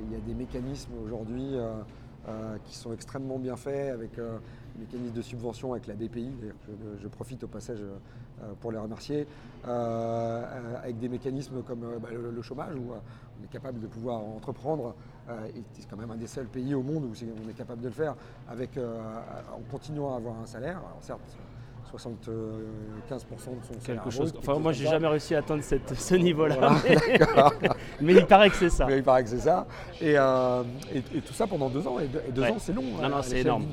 il 0.00 0.12
y 0.12 0.16
a 0.16 0.20
des 0.20 0.34
mécanismes 0.34 0.92
aujourd'hui 1.04 1.56
qui 2.64 2.76
sont 2.76 2.92
extrêmement 2.92 3.38
bien 3.38 3.56
faits 3.56 3.92
avec 3.92 4.12
les 4.78 4.84
mécanismes 4.84 5.14
de 5.14 5.22
subvention 5.22 5.72
avec 5.72 5.86
la 5.86 5.94
BPI, 5.94 6.30
je, 7.02 7.08
profite 7.08 7.42
au 7.44 7.48
passage 7.48 7.78
pour 8.60 8.70
les 8.72 8.78
remercier, 8.78 9.26
avec 9.64 10.98
des 10.98 11.08
mécanismes 11.08 11.62
comme 11.62 11.98
bah, 12.00 12.08
le, 12.12 12.42
chômage 12.42 12.74
où 12.76 12.92
on 12.92 13.44
est 13.44 13.48
capable 13.48 13.80
de 13.80 13.86
pouvoir 13.86 14.20
entreprendre, 14.20 14.94
et 15.28 15.62
c'est 15.72 15.88
quand 15.88 15.96
même 15.96 16.10
un 16.10 16.16
des 16.16 16.26
seuls 16.26 16.46
pays 16.46 16.74
au 16.74 16.82
monde 16.82 17.04
où 17.04 17.12
on 17.44 17.48
est 17.48 17.54
capable 17.54 17.82
de 17.82 17.88
le 17.88 17.94
faire 17.94 18.14
avec, 18.48 18.78
en 18.78 19.70
continuant 19.70 20.14
à 20.14 20.16
avoir 20.16 20.38
un 20.38 20.46
salaire. 20.46 20.78
Alors 20.78 20.98
certes, 21.00 21.36
75% 21.96 22.20
de 22.20 22.34
son 23.38 23.80
Quelque 23.84 24.10
chose. 24.10 24.34
Enfin, 24.38 24.58
moi, 24.58 24.72
j'ai 24.72 24.86
jamais 24.86 25.08
réussi 25.08 25.34
à 25.34 25.38
atteindre 25.38 25.62
ce 25.62 26.14
niveau-là. 26.14 26.56
mais, 28.00 28.14
il 28.14 28.26
paraît 28.26 28.50
que 28.50 28.56
c'est 28.56 28.70
ça. 28.70 28.86
Mais 28.86 28.98
il 28.98 29.02
paraît 29.02 29.24
que 29.24 29.30
c'est 29.30 29.40
ça. 29.40 29.66
Et, 30.00 30.14
euh, 30.16 30.62
tout 31.26 31.32
ça 31.32 31.46
pendant 31.46 31.68
deux 31.68 31.86
ans. 31.86 31.98
Et 31.98 32.08
deux, 32.32 32.42
ans, 32.42 32.56
c'est 32.58 32.72
long. 32.72 32.82
Non, 32.82 33.04
hein, 33.04 33.08
non, 33.08 33.22
c'est 33.22 33.40
énorme. 33.40 33.66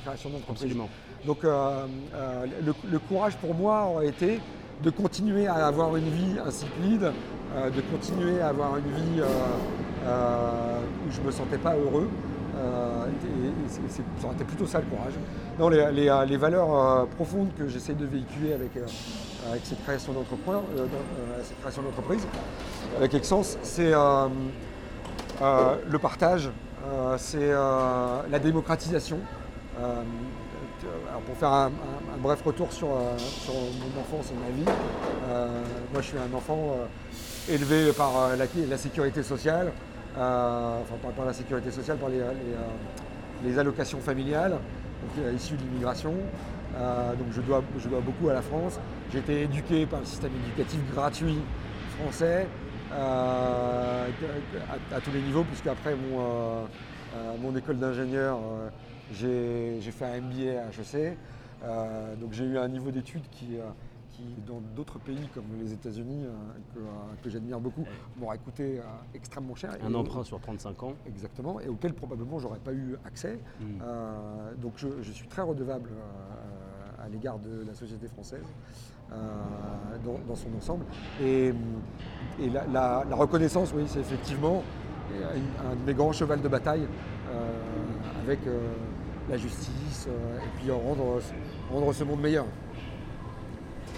Absolument. 0.49 0.89
Donc, 1.25 1.43
euh, 1.43 1.85
euh, 2.13 2.45
le, 2.91 2.99
courage 2.99 3.35
pour 3.37 3.53
moi 3.53 3.85
aurait 3.85 4.07
été 4.07 4.39
de 4.83 4.89
continuer 4.89 5.47
à 5.47 5.67
avoir 5.67 5.95
une 5.95 6.09
vie 6.09 6.39
insipide, 6.39 7.11
de 7.55 7.81
continuer 7.91 8.41
à 8.41 8.49
avoir 8.49 8.77
une 8.77 8.91
vie 8.91 9.21
où 9.21 11.11
je 11.11 11.21
ne 11.21 11.25
me 11.25 11.31
sentais 11.31 11.57
pas 11.57 11.75
heureux. 11.75 12.09
Et, 12.55 13.69
ça 13.69 13.79
aurait 14.25 14.35
été 14.35 14.43
plutôt 14.43 14.65
ça 14.65 14.79
le 14.79 14.85
courage. 14.85 15.13
Non, 15.59 15.69
les, 15.69 16.09
euh, 16.09 16.37
valeurs 16.37 16.75
euh, 16.75 17.05
profondes 17.05 17.53
que 17.57 17.67
j'essaie 17.67 17.93
de 17.93 18.05
véhiculer 18.05 18.53
avec, 18.53 18.75
euh, 18.77 18.85
cette 19.63 19.83
création 19.83 20.13
d'entreprise, 20.13 22.27
avec 22.97 23.13
Excense, 23.13 23.59
c'est 23.61 23.91
le 23.91 24.29
partage, 25.99 26.49
c'est 27.17 27.51
la 27.51 28.39
démocratisation. 28.39 29.19
pour 31.25 31.37
faire 31.37 31.51
un, 31.51 31.71
bref 32.19 32.41
retour 32.43 32.73
sur, 32.73 32.87
mon 32.87 34.01
enfance 34.01 34.31
et 34.31 34.35
ma 34.35 34.49
vie, 34.55 34.65
moi 35.93 36.01
je 36.01 36.07
suis 36.07 36.17
un 36.17 36.33
enfant 36.35 36.77
élevé 37.47 37.93
par 37.93 38.35
la, 38.35 38.77
sécurité 38.77 39.21
sociale, 39.21 39.71
enfin 40.17 41.11
par, 41.15 41.25
la 41.25 41.33
sécurité 41.33 41.71
sociale, 41.71 41.97
par 41.97 42.09
les, 42.09 43.59
allocations 43.59 43.99
familiales, 43.99 44.57
issues 45.35 45.55
de 45.55 45.61
l'immigration. 45.61 46.13
donc 46.73 47.27
je 47.31 47.41
dois, 47.41 47.63
je 47.77 47.89
dois 47.89 48.01
beaucoup 48.01 48.29
à 48.29 48.33
la 48.33 48.41
France. 48.41 48.79
J'ai 49.11 49.19
été 49.19 49.43
éduqué 49.43 49.85
par 49.85 49.99
le 49.99 50.05
système 50.05 50.31
éducatif 50.45 50.79
gratuit 50.93 51.39
français 51.99 52.47
à, 52.91 54.05
tous 55.03 55.11
les 55.11 55.21
niveaux, 55.21 55.43
puisque 55.43 55.67
après 55.67 55.95
mon, 55.95 56.67
mon 57.41 57.55
école 57.57 57.77
d'ingénieur, 57.77 58.39
j'ai 59.13 59.79
fait 59.81 60.05
un 60.05 60.21
MBA 60.21 60.61
à 60.61 60.69
HEC. 60.69 61.17
donc 62.19 62.31
j'ai 62.31 62.45
eu 62.45 62.57
un 62.57 62.67
niveau 62.67 62.91
d'études 62.91 63.27
qui, 63.31 63.57
qui, 64.15 64.23
dans 64.47 64.61
d'autres 64.75 64.99
pays 64.99 65.27
comme 65.33 65.45
les 65.59 65.73
États-Unis, 65.73 66.25
euh, 66.25 66.81
que, 67.23 67.29
j'admire 67.29 67.59
beaucoup, 67.59 67.83
m'aura 68.17 68.37
coûté 68.37 68.79
extrêmement 69.13 69.55
cher. 69.55 69.75
Un 69.83 69.93
emprunt 69.93 70.23
sur 70.23 70.39
35 70.39 70.83
ans. 70.83 70.93
Exactement, 71.07 71.59
et 71.59 71.67
auquel 71.67 71.93
probablement 71.93 72.39
j'aurais 72.39 72.59
pas 72.59 72.73
eu 72.73 72.95
accès. 73.05 73.39
Euh, 73.81 74.53
donc 74.61 74.73
je, 74.77 75.11
suis 75.11 75.27
très 75.27 75.41
redevable 75.41 75.89
à 77.03 77.09
l'égard 77.09 77.39
de 77.39 77.63
la 77.65 77.73
société 77.73 78.07
française. 78.07 78.45
dans, 79.09 80.35
son 80.35 80.53
ensemble. 80.57 80.85
Et, 81.21 81.53
la, 82.71 83.03
reconnaissance, 83.11 83.73
oui, 83.75 83.83
c'est 83.87 83.99
effectivement 83.99 84.63
un, 85.11 85.75
de 85.75 85.81
mes 85.85 85.93
grands 85.93 86.11
chevals 86.11 86.41
de 86.41 86.47
bataille 86.47 86.87
avec 88.23 88.39
la 89.29 89.37
justice 89.37 90.07
et 90.07 90.59
puis 90.59 90.71
rendre, 90.71 91.19
rendre 91.71 91.93
ce 91.93 92.03
monde 92.03 92.21
meilleur. 92.21 92.45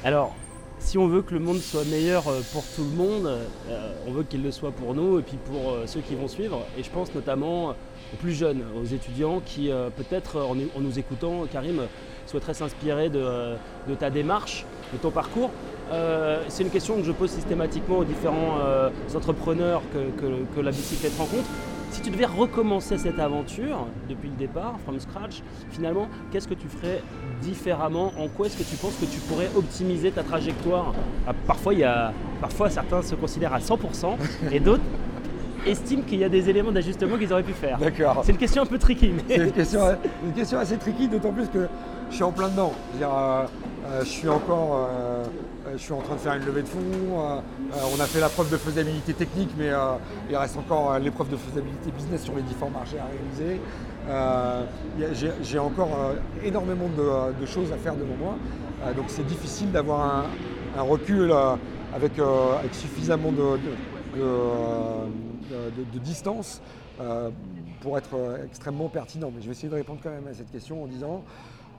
Alors, 0.03 0.35
si 0.79 0.97
on 0.97 1.07
veut 1.07 1.21
que 1.21 1.33
le 1.33 1.39
monde 1.39 1.57
soit 1.57 1.83
meilleur 1.85 2.27
euh, 2.27 2.41
pour 2.53 2.63
tout 2.75 2.83
le 2.83 2.95
monde, 2.95 3.27
euh, 3.67 3.93
on 4.07 4.11
veut 4.11 4.23
qu'il 4.23 4.43
le 4.43 4.51
soit 4.51 4.71
pour 4.71 4.93
nous 4.93 5.19
et 5.19 5.21
puis 5.23 5.37
pour 5.51 5.71
euh, 5.71 5.83
ceux 5.87 6.01
qui 6.01 6.15
vont 6.15 6.27
suivre. 6.27 6.65
Et 6.77 6.83
je 6.83 6.89
pense 6.89 7.13
notamment 7.15 7.69
aux 7.69 8.17
plus 8.19 8.33
jeunes, 8.33 8.63
aux 8.79 8.85
étudiants 8.85 9.41
qui 9.45 9.69
peut-être 9.97 10.37
en, 10.37 10.55
nous 10.55 10.99
écoutant, 10.99 11.45
Karim, 11.51 11.81
souhaiteraient 12.25 12.53
s'inspirer 12.53 13.09
de, 13.09 13.57
ta 13.99 14.09
démarche, 14.09 14.65
de 14.93 14.97
ton 14.97 15.11
parcours. 15.11 15.49
c'est 16.47 16.63
une 16.63 16.69
question 16.69 16.95
que 16.95 17.03
je 17.03 17.11
pose 17.11 17.31
systématiquement 17.31 17.97
aux 17.97 18.05
différents 18.05 18.59
entrepreneurs 19.13 19.81
que 19.93 20.61
la 20.61 20.71
bicyclette 20.71 21.17
rencontre. 21.17 21.49
Si 21.91 22.01
tu 22.01 22.09
devais 22.09 22.25
recommencer 22.25 22.97
cette 22.97 23.19
aventure 23.19 23.87
depuis 24.09 24.29
le 24.29 24.35
départ, 24.35 24.75
from 24.83 24.99
scratch, 24.99 25.41
finalement, 25.71 26.07
qu'est-ce 26.31 26.47
que 26.47 26.53
tu 26.53 26.67
ferais 26.67 27.01
différemment? 27.41 28.11
En 28.19 28.27
quoi 28.27 28.47
est-ce 28.47 28.57
que 28.57 28.63
tu 28.63 28.75
penses 28.75 28.95
que 28.95 29.05
tu 29.05 29.19
pourrais 29.21 29.49
optimiser 29.55 30.11
ta 30.11 30.23
trajectoire? 30.23 30.93
Ah, 31.27 31.33
Parfois, 31.47 31.73
il 31.73 31.79
y 31.79 31.83
a, 31.83 32.13
parfois, 32.41 32.69
certains 32.69 33.01
se 33.01 33.15
considèrent 33.15 33.53
à 33.53 33.59
100% 33.59 34.15
et 34.51 34.59
d'autres 34.59 34.83
estiment 35.65 36.03
qu'il 36.03 36.19
y 36.19 36.23
a 36.23 36.29
des 36.29 36.49
éléments 36.49 36.71
d'ajustement 36.71 37.17
qu'ils 37.17 37.31
auraient 37.33 37.43
pu 37.43 37.53
faire. 37.53 37.77
D'accord. 37.77 38.21
C'est 38.23 38.31
une 38.31 38.37
question 38.37 38.63
un 38.63 38.65
peu 38.65 38.77
tricky. 38.77 39.11
C'est 39.27 39.35
une 39.37 39.51
question, 39.51 39.81
une 40.25 40.33
question 40.33 40.59
assez 40.59 40.77
tricky, 40.77 41.07
d'autant 41.07 41.33
plus 41.33 41.47
que 41.47 41.67
je 42.09 42.15
suis 42.15 42.23
en 42.23 42.31
plein 42.31 42.49
dedans. 42.49 42.73
Je, 42.97 43.03
euh, 43.03 43.45
euh, 43.87 44.03
suis 44.03 44.29
encore 44.29 44.89
euh, 44.89 45.25
en 45.91 46.01
train 46.01 46.15
de 46.15 46.19
faire 46.19 46.33
une 46.33 46.45
levée 46.45 46.61
de 46.61 46.67
fonds. 46.67 46.79
On 47.73 47.99
a 47.99 48.05
fait 48.05 48.19
la 48.19 48.29
preuve 48.29 48.49
de 48.51 48.57
faisabilité 48.57 49.13
technique, 49.13 49.49
mais 49.57 49.71
il 50.29 50.35
reste 50.35 50.57
encore 50.57 50.97
l'épreuve 50.99 51.29
de 51.29 51.37
faisabilité 51.37 51.91
business 51.91 52.23
sur 52.23 52.35
les 52.35 52.41
différents 52.41 52.71
marchés 52.71 52.97
à 52.97 53.05
réaliser. 53.05 53.61
J'ai 55.43 55.59
encore 55.59 55.89
énormément 56.43 56.89
de, 56.97 57.45
choses 57.45 57.71
à 57.71 57.77
faire 57.77 57.95
devant 57.95 58.15
moi. 58.17 58.35
donc 58.95 59.05
c'est 59.07 59.25
difficile 59.25 59.71
d'avoir 59.71 60.25
un, 60.77 60.81
recul 60.81 61.33
avec, 61.93 62.13
suffisamment 62.71 63.31
de, 63.31 63.59
distance 65.99 66.61
pour 67.81 67.97
être 67.97 68.15
extrêmement 68.45 68.87
pertinent. 68.87 69.31
Mais 69.35 69.41
je 69.41 69.47
vais 69.47 69.51
essayer 69.51 69.69
de 69.69 69.75
répondre 69.75 69.99
quand 70.01 70.11
même 70.11 70.27
à 70.31 70.33
cette 70.33 70.51
question 70.51 70.83
en 70.83 70.87
disant 70.87 71.23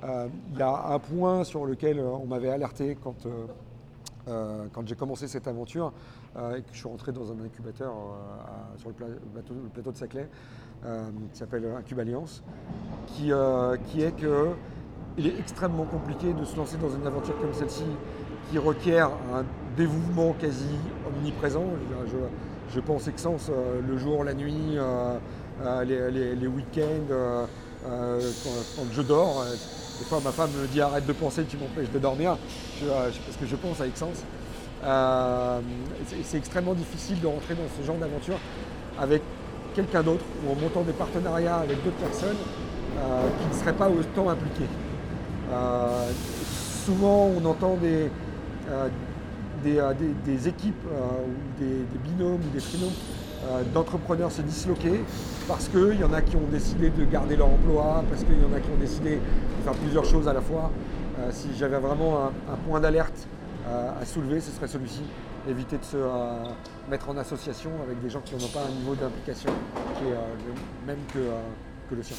il 0.03 0.59
y 0.59 0.63
a 0.63 0.93
un 0.93 0.99
point 0.99 1.45
sur 1.45 1.67
lequel 1.67 2.01
on 2.01 2.27
m'avait 2.27 2.51
alerté 2.51 2.97
quand 3.03 3.27
euh, 4.29 4.65
quand 4.73 4.87
j'ai 4.87 4.95
commencé 4.95 5.27
cette 5.27 5.49
aventure 5.49 5.93
euh, 6.37 6.57
et 6.57 6.61
que 6.61 6.69
je 6.73 6.79
suis 6.79 6.89
rentré 6.89 7.13
dans 7.13 7.33
un 7.33 7.45
incubateur 7.45 7.93
euh, 7.93 8.79
sur 8.79 8.89
le 8.91 8.95
plateau, 8.95 9.91
de 9.91 9.97
Saclay, 9.97 10.29
qui 11.33 11.39
s'appelle 11.39 11.67
Incube 11.79 12.01
Alliance, 12.01 12.43
qui, 13.07 13.31
est 13.31 14.17
que 14.17 14.51
il 15.17 15.27
est 15.27 15.39
extrêmement 15.39 15.85
compliqué 15.85 16.33
de 16.33 16.45
se 16.45 16.57
lancer 16.57 16.77
dans 16.77 16.91
une 16.91 17.07
aventure 17.07 17.39
comme 17.41 17.53
celle-ci 17.53 17.85
qui 18.51 18.59
requiert 18.59 19.11
un 19.35 19.45
dévouement 19.77 20.35
quasi 20.35 20.77
omniprésent. 21.07 21.65
Je, 22.71 22.81
pense 22.81 23.09
Excense 23.09 23.51
le 23.87 23.97
jour, 23.97 24.23
la 24.25 24.35
nuit, 24.35 24.77
les, 25.87 26.47
week-ends, 26.47 27.47
quand, 27.85 28.93
je 28.93 29.03
dors. 29.03 29.45
Des 29.99 30.05
fois, 30.05 30.21
ma 30.25 30.31
femme 30.31 30.51
me 30.61 30.67
dit 30.69 30.81
arrête 30.81 31.07
de 31.07 31.13
penser, 31.13 31.45
tu 31.45 31.57
m'empêches 31.57 31.91
de 31.91 31.99
dormir, 31.99 32.37
euh, 32.85 33.11
parce 33.27 33.37
que 33.37 33.47
je 33.47 33.57
pense 33.57 33.81
avec 33.81 33.97
sens. 33.97 34.23
Euh, 34.85 35.61
c'est 36.23 36.39
extrêmement 36.39 36.75
difficile 36.75 37.21
de 37.21 37.27
rentrer 37.27 37.55
dans 37.55 37.67
ce 37.81 37.85
genre 37.85 37.97
d'aventure 37.97 38.39
avec 38.97 39.23
quelqu'un 39.75 40.05
d'autre 40.05 40.25
ou 40.47 40.53
en 40.53 40.55
montant 40.55 40.83
des 40.83 40.93
partenariats 40.93 41.57
avec 41.57 41.83
d'autres 41.83 41.97
personnes 41.97 42.37
euh, 42.97 43.29
qui 43.41 43.57
ne 43.57 43.61
seraient 43.61 43.77
pas 43.77 43.89
autant 43.89 44.29
impliquées. 44.29 44.71
souvent, 46.87 47.33
on 47.37 47.45
entend 47.45 47.77
des, 47.77 48.09
des, 49.65 50.49
équipes 50.49 50.85
ou 50.87 51.61
des, 51.61 51.99
binômes 52.05 52.41
ou 52.41 52.55
des 52.55 52.61
trinômes 52.61 52.93
euh, 53.47 53.63
d'entrepreneurs 53.73 54.33
se 54.33 54.43
disloquer 54.43 55.01
parce 55.47 55.69
qu'il 55.69 56.01
y 56.01 56.03
en 56.03 56.13
a 56.13 56.21
qui 56.21 56.35
ont 56.35 56.49
décidé 56.51 56.91
de 56.91 57.05
garder 57.05 57.37
leur 57.37 57.47
emploi, 57.47 58.03
parce 58.11 58.25
qu'il 58.25 58.35
y 58.35 58.45
en 58.45 58.53
a 58.57 58.59
qui 58.59 58.69
ont 58.69 58.81
décidé 58.81 59.21
faire 59.69 59.81
plusieurs 59.81 60.05
choses 60.05 60.29
à 60.29 60.33
la 60.33 60.41
fois. 60.41 60.71
Euh, 61.19 61.29
si 61.31 61.49
j'avais 61.59 61.79
vraiment 61.79 62.27
un, 62.27 62.57
point 62.69 62.81
d'alerte 62.81 63.29
euh, 63.67 63.91
à 64.01 64.05
soulever, 64.05 64.41
ce 64.41 64.51
serait 64.51 64.69
celui-ci. 64.69 65.03
Éviter 65.49 65.79
de 65.79 65.85
se 65.85 65.97
mettre 66.91 67.09
en 67.09 67.17
association 67.17 67.71
avec 67.83 68.03
des 68.03 68.11
gens 68.11 68.21
qui 68.21 68.35
n'ont 68.35 68.49
pas 68.49 68.67
un 68.69 68.71
niveau 68.71 68.95
d'implication 68.95 69.51
qui 69.97 70.05
est 70.05 70.11
le 70.11 70.87
même 70.87 70.99
que 71.15 71.95
le 71.95 72.03
sien. 72.03 72.17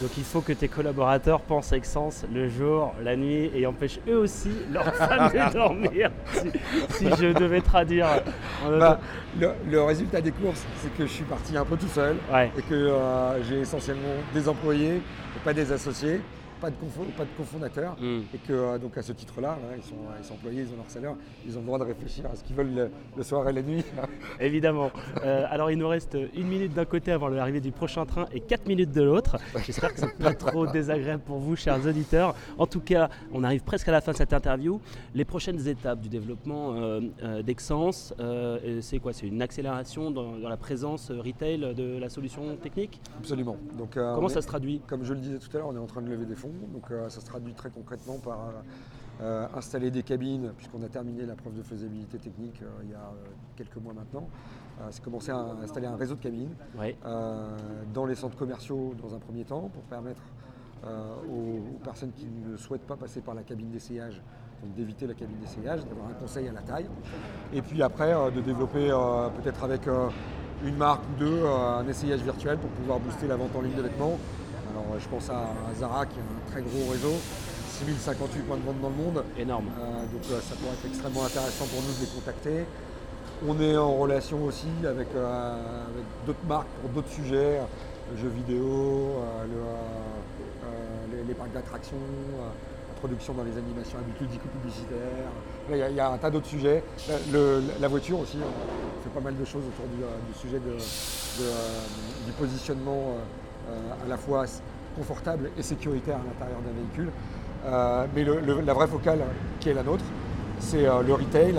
Donc 0.00 0.12
il 0.16 0.24
faut 0.24 0.40
que 0.40 0.54
tes 0.54 0.68
collaborateurs 0.68 1.42
pensent 1.42 1.72
avec 1.72 1.84
sens 1.84 2.24
le 2.32 2.48
jour, 2.48 2.94
la 3.02 3.16
nuit 3.16 3.50
et 3.54 3.66
empêchent 3.66 4.00
eux 4.08 4.16
aussi 4.16 4.50
leur 4.72 4.84
femme 4.94 5.30
de 5.30 5.52
dormir. 5.52 6.10
Si, 6.90 7.06
je 7.06 7.38
devais 7.38 7.60
traduire. 7.60 8.06
Bah, 8.66 8.98
le, 9.38 9.82
résultat 9.82 10.22
des 10.22 10.32
courses, 10.32 10.64
c'est 10.80 10.96
que 10.96 11.06
je 11.06 11.12
suis 11.12 11.24
parti 11.24 11.54
un 11.54 11.66
peu 11.66 11.76
tout 11.76 11.88
seul 11.88 12.16
et 12.56 12.62
que 12.62 12.74
euh, 12.74 13.42
j'ai 13.44 13.60
essentiellement 13.60 14.14
des 14.32 14.48
employés 14.48 14.96
et 14.96 15.40
pas 15.44 15.52
des 15.52 15.70
associés 15.70 16.22
pas 16.60 16.70
de, 16.70 16.76
pas 17.16 17.24
de 17.24 17.30
cofondateur. 17.36 17.96
Hmm. 18.00 18.20
Et 18.34 18.38
que 18.38 18.52
euh, 18.52 18.78
donc 18.78 18.96
à 18.96 19.02
ce 19.02 19.12
titre-là, 19.12 19.58
ils, 19.76 19.82
sont, 19.82 20.34
employés, 20.34 20.62
ils 20.62 20.72
ont 20.72 20.76
leur 20.76 20.90
salaire, 20.90 21.14
ils 21.46 21.56
ont 21.56 21.60
le 21.60 21.66
droit 21.66 21.78
de 21.78 21.84
réfléchir 21.84 22.26
à 22.30 22.36
ce 22.36 22.44
qu'ils 22.44 22.56
veulent 22.56 22.90
le, 23.16 23.22
soir 23.22 23.48
et 23.48 23.52
la 23.52 23.62
nuit. 23.62 23.84
Évidemment. 24.40 24.90
Euh, 25.24 25.46
alors 25.50 25.70
il 25.70 25.78
nous 25.78 25.88
reste 25.88 26.16
une 26.34 26.46
minute 26.46 26.74
d'un 26.74 26.84
côté 26.84 27.12
avant 27.12 27.28
l'arrivée 27.28 27.60
du 27.60 27.72
prochain 27.72 28.04
train 28.04 28.26
et 28.32 28.40
quatre 28.40 28.66
minutes 28.66 28.92
de 28.92 29.02
l'autre. 29.02 29.36
J'espère 29.64 29.94
que 29.94 30.00
ce 30.00 30.06
n'est 30.06 30.12
pas 30.12 30.34
trop 30.34 30.66
désagréable 30.72 31.22
pour 31.24 31.38
vous, 31.38 31.56
chers 31.56 31.84
auditeurs. 31.86 32.34
En 32.58 32.66
tout 32.66 32.80
cas, 32.80 33.08
on 33.32 33.42
arrive 33.42 33.62
presque 33.62 33.88
à 33.88 33.92
la 33.92 34.00
fin 34.00 34.12
de 34.12 34.16
cette 34.16 34.32
interview. 34.32 34.80
Les 35.14 35.24
prochaines 35.24 35.66
étapes 35.66 36.00
du 36.00 36.08
développement 36.08 36.74
euh, 36.74 37.42
d'Excence, 37.42 38.14
c'est 38.80 38.98
quoi? 38.98 39.12
C'est 39.12 39.26
une 39.26 39.42
accélération 39.42 40.10
dans, 40.10 40.36
la 40.36 40.56
présence 40.56 41.10
retail 41.10 41.74
de 41.74 41.98
la 41.98 42.08
solution 42.08 42.56
technique? 42.56 43.00
Absolument. 43.18 43.56
Donc, 43.78 43.94
Comment 43.94 44.28
ça 44.28 44.42
se 44.42 44.46
traduit? 44.46 44.80
Comme 44.86 45.04
je 45.04 45.14
le 45.14 45.20
disais 45.20 45.38
tout 45.38 45.48
à 45.54 45.58
l'heure, 45.58 45.68
on 45.68 45.76
est 45.76 45.78
en 45.78 45.86
train 45.86 46.02
de 46.02 46.08
lever 46.08 46.26
des 46.26 46.34
fonds 46.34 46.49
donc 46.72 46.90
euh, 46.90 47.08
ça 47.08 47.20
se 47.20 47.26
traduit 47.26 47.54
très 47.54 47.70
concrètement 47.70 48.18
par 48.18 48.48
euh, 48.48 48.52
euh, 49.22 49.46
installer 49.54 49.90
des 49.90 50.02
cabines, 50.02 50.52
puisqu'on 50.56 50.82
a 50.82 50.88
terminé 50.88 51.26
la 51.26 51.34
preuve 51.34 51.56
de 51.56 51.62
faisabilité 51.62 52.18
technique 52.18 52.60
il 52.82 52.90
y 52.90 52.94
a 52.94 53.12
quelques 53.56 53.76
mois 53.76 53.92
maintenant. 53.92 54.26
c'est 54.90 55.02
commencer 55.04 55.30
à 55.30 55.38
installer 55.62 55.86
un 55.86 55.96
réseau 55.96 56.14
de 56.14 56.22
cabines 56.22 56.54
dans 57.92 58.06
les 58.06 58.14
centres 58.14 58.36
commerciaux 58.36 58.94
dans 59.02 59.14
un 59.14 59.18
premier 59.18 59.44
temps 59.44 59.68
pour 59.72 59.82
permettre 59.82 60.22
aux, 60.86 61.78
personnes 61.84 62.12
qui 62.12 62.26
ne 62.26 62.56
souhaitent 62.56 62.86
pas 62.86 62.96
passer 62.96 63.20
par 63.20 63.34
la 63.34 63.42
cabine 63.42 63.70
d'essayage, 63.70 64.22
d'éviter 64.74 65.06
la 65.06 65.12
cabine 65.12 65.38
d'essayage, 65.38 65.84
d'avoir 65.84 66.08
un 66.08 66.14
conseil 66.14 66.48
à 66.48 66.52
la 66.52 66.62
taille. 66.62 66.88
Et 67.52 67.60
puis 67.60 67.82
après, 67.82 68.14
de 68.32 68.40
développer 68.40 68.88
peut-être 69.36 69.64
avec 69.64 69.82
une 70.64 70.76
marque 70.76 71.02
ou 71.10 71.18
deux 71.18 71.44
un 71.44 71.86
essayage 71.88 72.22
virtuel 72.22 72.56
pour 72.56 72.70
pouvoir 72.70 72.98
booster 73.00 73.26
la 73.26 73.36
vente 73.36 73.54
en 73.54 73.60
ligne 73.60 73.76
de 73.76 73.82
vêtements 73.82 74.18
alors 74.70 74.98
je 75.00 75.08
pense 75.08 75.28
à 75.30 75.46
Zara 75.78 76.06
qui 76.06 76.18
a 76.18 76.22
un 76.22 76.50
très 76.50 76.62
gros 76.62 76.90
réseau, 76.90 77.14
6058 77.78 78.40
points 78.42 78.56
de 78.56 78.62
vente 78.62 78.80
dans 78.80 78.88
le 78.90 78.94
monde. 78.94 79.24
Énorme. 79.38 79.66
Euh, 79.78 80.00
donc 80.12 80.22
euh, 80.30 80.40
ça 80.40 80.54
pourrait 80.56 80.74
être 80.74 80.86
extrêmement 80.86 81.24
intéressant 81.24 81.66
pour 81.66 81.82
nous 81.82 81.92
de 81.94 82.00
les 82.00 82.06
contacter. 82.14 82.66
On 83.46 83.58
est 83.60 83.76
en 83.76 83.96
relation 83.96 84.44
aussi 84.44 84.68
avec, 84.86 85.08
euh, 85.14 85.56
d'autres 86.26 86.44
marques 86.46 86.68
pour 86.82 86.90
d'autres 86.90 87.08
sujets, 87.10 87.60
le 88.12 88.16
jeu 88.20 88.28
vidéo, 88.28 89.14
les, 91.26 91.34
parcs 91.34 91.52
d'attractions. 91.52 91.96
production 93.00 93.32
dans 93.32 93.44
les 93.44 93.56
animations 93.56 93.96
y, 95.78 95.82
a- 95.82 95.88
il 95.88 95.96
y 95.96 96.00
a 96.00 96.10
un 96.10 96.18
tas 96.18 96.28
d'autres 96.28 96.48
sujets. 96.48 96.84
Le- 97.32 97.62
la 97.80 97.88
voiture 97.88 98.18
aussi, 98.20 98.36
on 98.36 99.02
fait 99.02 99.08
pas 99.08 99.20
mal 99.24 99.34
de 99.38 99.44
choses 99.46 99.62
autour 99.64 99.86
du, 99.88 100.02
euh, 100.04 100.08
du 100.30 100.38
sujet 100.38 100.58
de- 100.58 100.76
de, 100.76 101.46
euh, 101.48 101.80
du 102.26 102.32
positionnement 102.32 102.92
euh, 103.16 103.16
euh, 103.16 103.49
à 104.04 104.08
la 104.08 104.16
fois 104.16 104.44
confortable 104.96 105.50
et 105.58 105.62
sécuritaire 105.62 106.16
à 106.16 106.24
l'intérieur 106.26 106.60
d'un 106.62 106.72
véhicule. 106.80 107.10
Euh, 107.66 108.06
mais 108.14 108.24
la 108.64 108.72
vraie 108.74 108.86
focale 108.86 109.20
qui 109.60 109.68
est 109.68 109.74
la 109.74 109.82
nôtre, 109.82 110.04
c'est 110.58 110.86
euh, 110.86 111.02
le 111.02 111.14
retail, 111.14 111.54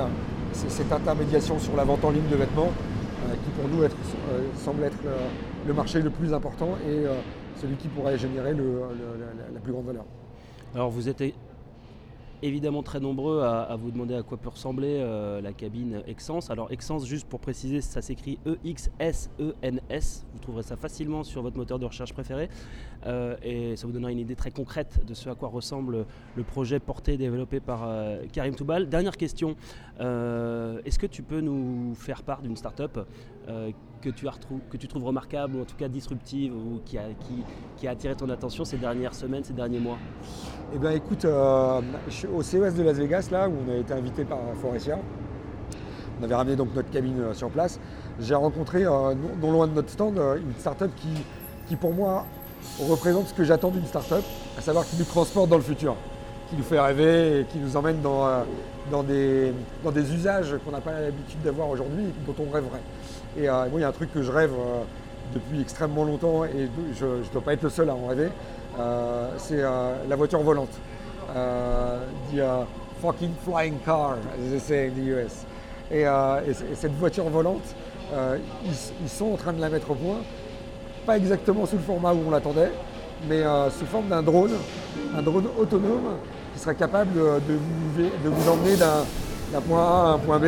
c'est 0.54 0.70
cette 0.72 0.92
intermédiation 0.92 1.60
sur 1.60 1.76
la 1.76 1.84
vente 1.84 2.04
en 2.04 2.10
ligne 2.12 2.28
de 2.30 2.36
vêtements 2.36 2.70
euh, 3.30 3.34
qui 3.44 3.52
pour 3.52 3.68
nous 3.70 3.84
euh, 3.84 3.90
semble 4.56 4.84
être 4.84 4.98
le, 5.04 5.12
le 5.68 5.74
marché 5.74 6.02
le 6.02 6.10
plus 6.10 6.34
important 6.34 6.70
et 6.88 7.06
euh, 7.06 7.14
celui 7.62 7.76
qui 7.76 7.88
pourrait 7.88 8.18
générer 8.18 8.54
la- 8.54 9.60
plus 9.60 9.72
grande 9.72 9.86
valeur. 9.86 10.06
Alors 10.74 10.90
vous 10.90 11.08
êtes 11.08 11.22
évidemment 12.42 12.84
très 12.84 13.00
nombreux 13.00 13.42
à, 13.42 13.76
vous 13.76 13.92
demander 13.92 14.16
à 14.16 14.24
quoi 14.24 14.38
peut 14.38 14.50
ressembler 14.50 14.98
euh, 15.00 15.42
la 15.42 15.54
cabine 15.54 16.02
Exens. 16.08 16.50
Alors 16.50 16.72
Exens, 16.72 17.06
juste 17.06 17.28
pour 17.28 17.40
préciser, 17.40 17.82
ça 17.82 18.02
s'écrit 18.02 18.40
E 18.46 18.52
E-X-S-E-N-S. 18.52 20.26
Vous 20.34 20.40
trouverez 20.40 20.64
ça 20.64 20.76
facilement 20.76 21.24
sur 21.24 21.42
votre 21.42 21.58
moteur 21.58 21.80
de 21.80 21.86
recherche 21.86 22.14
préféré. 22.14 22.50
Euh, 23.06 23.36
et 23.44 23.76
ça 23.76 23.88
vous 23.88 23.94
donnera 23.94 24.12
une 24.12 24.20
idée 24.20 24.36
très 24.36 24.52
concrète 24.52 25.06
de 25.06 25.14
ce 25.14 25.30
à 25.30 25.36
quoi 25.36 25.50
ressemble 25.50 26.06
le 26.36 26.44
projet 26.44 26.80
porté 26.80 27.14
et 27.14 27.18
développé 27.18 27.60
par 27.60 27.84
euh, 27.86 28.24
Karim 28.32 28.56
Toubal. 28.56 28.90
Dernière 28.90 29.18
question, 29.18 29.56
est-ce 30.00 31.00
que 31.00 31.08
tu 31.08 31.22
peux 31.22 31.42
nous 31.42 31.94
faire 31.96 32.24
part 32.24 32.42
d'une 32.42 32.56
start-up 32.58 33.00
que, 34.02 34.10
tu 34.10 34.26
que 34.70 34.78
tu 34.78 34.88
trouves 34.88 35.06
remarquable 35.06 35.56
ou 35.56 35.62
en 35.62 35.66
tout 35.66 35.76
cas 35.78 35.88
disruptive 35.88 36.54
ou 36.56 36.80
qui 36.86 36.98
a, 36.98 37.04
qui- 37.20 37.44
qui 37.78 37.88
a 37.88 37.92
attiré 37.92 38.16
ton 38.16 38.30
attention 38.30 38.66
ces 38.66 38.78
dernières 38.78 39.14
semaines, 39.14 39.44
ces 39.44 39.54
derniers 39.54 39.80
mois? 39.80 39.98
Eh 40.74 40.78
bien 40.80 40.92
écoute, 40.92 41.24
euh, 41.26 41.82
je 42.08 42.14
suis 42.14 42.28
au 42.28 42.42
CES 42.42 42.74
de 42.76 42.84
Las 42.84 42.94
Vegas, 42.98 43.30
là 43.32 43.48
où 43.48 43.54
on 43.68 43.72
a 43.72 43.76
été 43.78 43.94
invité 43.94 44.26
par 44.26 44.40
Forestia, 44.62 44.98
on 46.20 46.24
avait 46.24 46.36
ramené 46.36 46.56
donc 46.56 46.74
notre 46.76 46.90
cabine 46.90 47.20
euh, 47.20 47.34
sur 47.34 47.50
place. 47.50 47.80
J'ai 48.20 48.36
rencontré, 48.36 48.86
euh, 48.86 49.14
non, 49.42 49.52
loin 49.52 49.68
de 49.68 49.74
notre 49.74 49.90
stand, 49.90 50.18
une 50.18 50.54
start-up 50.60 50.92
qui, 50.98 51.10
qui 51.68 51.76
pour 51.76 51.94
moi 51.94 52.26
représente 52.88 53.28
ce 53.28 53.34
que 53.34 53.44
j'attends 53.44 53.72
d'une 53.72 53.86
start-up, 53.86 54.24
à 54.58 54.62
savoir 54.62 54.86
qui 54.86 54.98
nous 54.98 55.06
transporte 55.06 55.50
dans 55.50 55.58
le 55.58 55.64
futur, 55.64 55.96
qui 56.52 56.58
nous 56.58 56.64
fait 56.64 56.80
rêver 56.82 57.40
et 57.40 57.44
qui 57.46 57.60
nous 57.60 57.78
emmène 57.78 58.02
dans, 58.02 58.28
euh, 58.28 58.44
dans, 58.92 59.04
des, 59.04 59.54
dans 59.86 59.92
des 59.92 60.14
usages 60.14 60.54
qu'on 60.66 60.72
n'a 60.72 60.82
pas 60.82 61.00
l'habitude 61.00 61.42
d'avoir 61.44 61.70
aujourd'hui 61.70 62.04
et 62.04 62.28
dont 62.28 62.36
on 62.38 62.52
rêverait. 62.52 62.82
Et 63.40 63.48
euh, 63.48 63.70
moi, 63.70 63.80
il 63.80 63.80
y 63.80 63.84
a 63.86 63.88
un 63.88 63.94
truc 63.94 64.14
que 64.14 64.22
je 64.22 64.30
rêve 64.30 64.52
euh, 64.52 64.82
depuis 65.34 65.62
extrêmement 65.62 66.04
longtemps 66.04 66.44
et 66.44 66.68
je 67.00 67.06
ne 67.06 67.32
dois 67.32 67.42
pas 67.42 67.54
être 67.54 67.64
le 67.64 67.70
seul 67.70 67.90
à 67.90 67.96
en 67.96 68.08
rêver, 68.08 68.28
c'est 69.38 69.62
la 69.62 70.16
voiture 70.18 70.42
volante. 70.42 70.78
The 71.34 72.40
uh, 72.40 72.66
fucking 73.02 73.34
flying 73.46 73.80
car, 73.86 74.18
as 74.34 74.50
they 74.50 74.60
say 74.60 74.88
in 74.88 74.92
the 74.92 75.08
US. 75.08 75.46
Et, 75.90 76.06
cette 76.76 76.92
voiture 76.98 77.30
volante, 77.30 77.64
ils, 78.66 79.10
sont 79.10 79.32
en 79.32 79.38
train 79.38 79.54
de 79.54 79.62
la 79.62 79.70
mettre 79.70 79.92
au 79.92 79.96
point, 79.96 80.18
pas 81.06 81.16
exactement 81.16 81.66
sous 81.66 81.78
le 81.78 81.82
format 81.82 82.14
où 82.14 82.24
on 82.28 82.32
l'attendait, 82.32 82.72
mais 83.30 83.44
sous 83.70 83.86
forme 83.86 84.10
d'un 84.10 84.24
drone, 84.24 84.52
un 85.16 85.22
drone 85.22 85.48
autonome 85.58 86.18
serait 86.62 86.76
capable 86.76 87.18
euh, 87.18 87.40
de 87.40 87.54
vous, 87.54 88.04
de 88.24 88.30
vous 88.30 88.50
emmener 88.50 88.76
d'un 88.76 89.62
point 89.62 89.82
A 89.84 90.10
à 90.12 90.14
un 90.14 90.18
point 90.20 90.40
B 90.40 90.46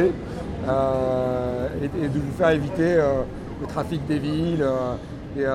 euh, 0.68 1.68
et, 1.82 2.06
et 2.06 2.08
de 2.08 2.20
vous 2.20 2.32
faire 2.38 2.50
éviter 2.52 2.94
euh, 2.94 3.22
le 3.60 3.68
trafic 3.68 4.06
des 4.06 4.20
villes 4.20 4.64
et 5.38 5.46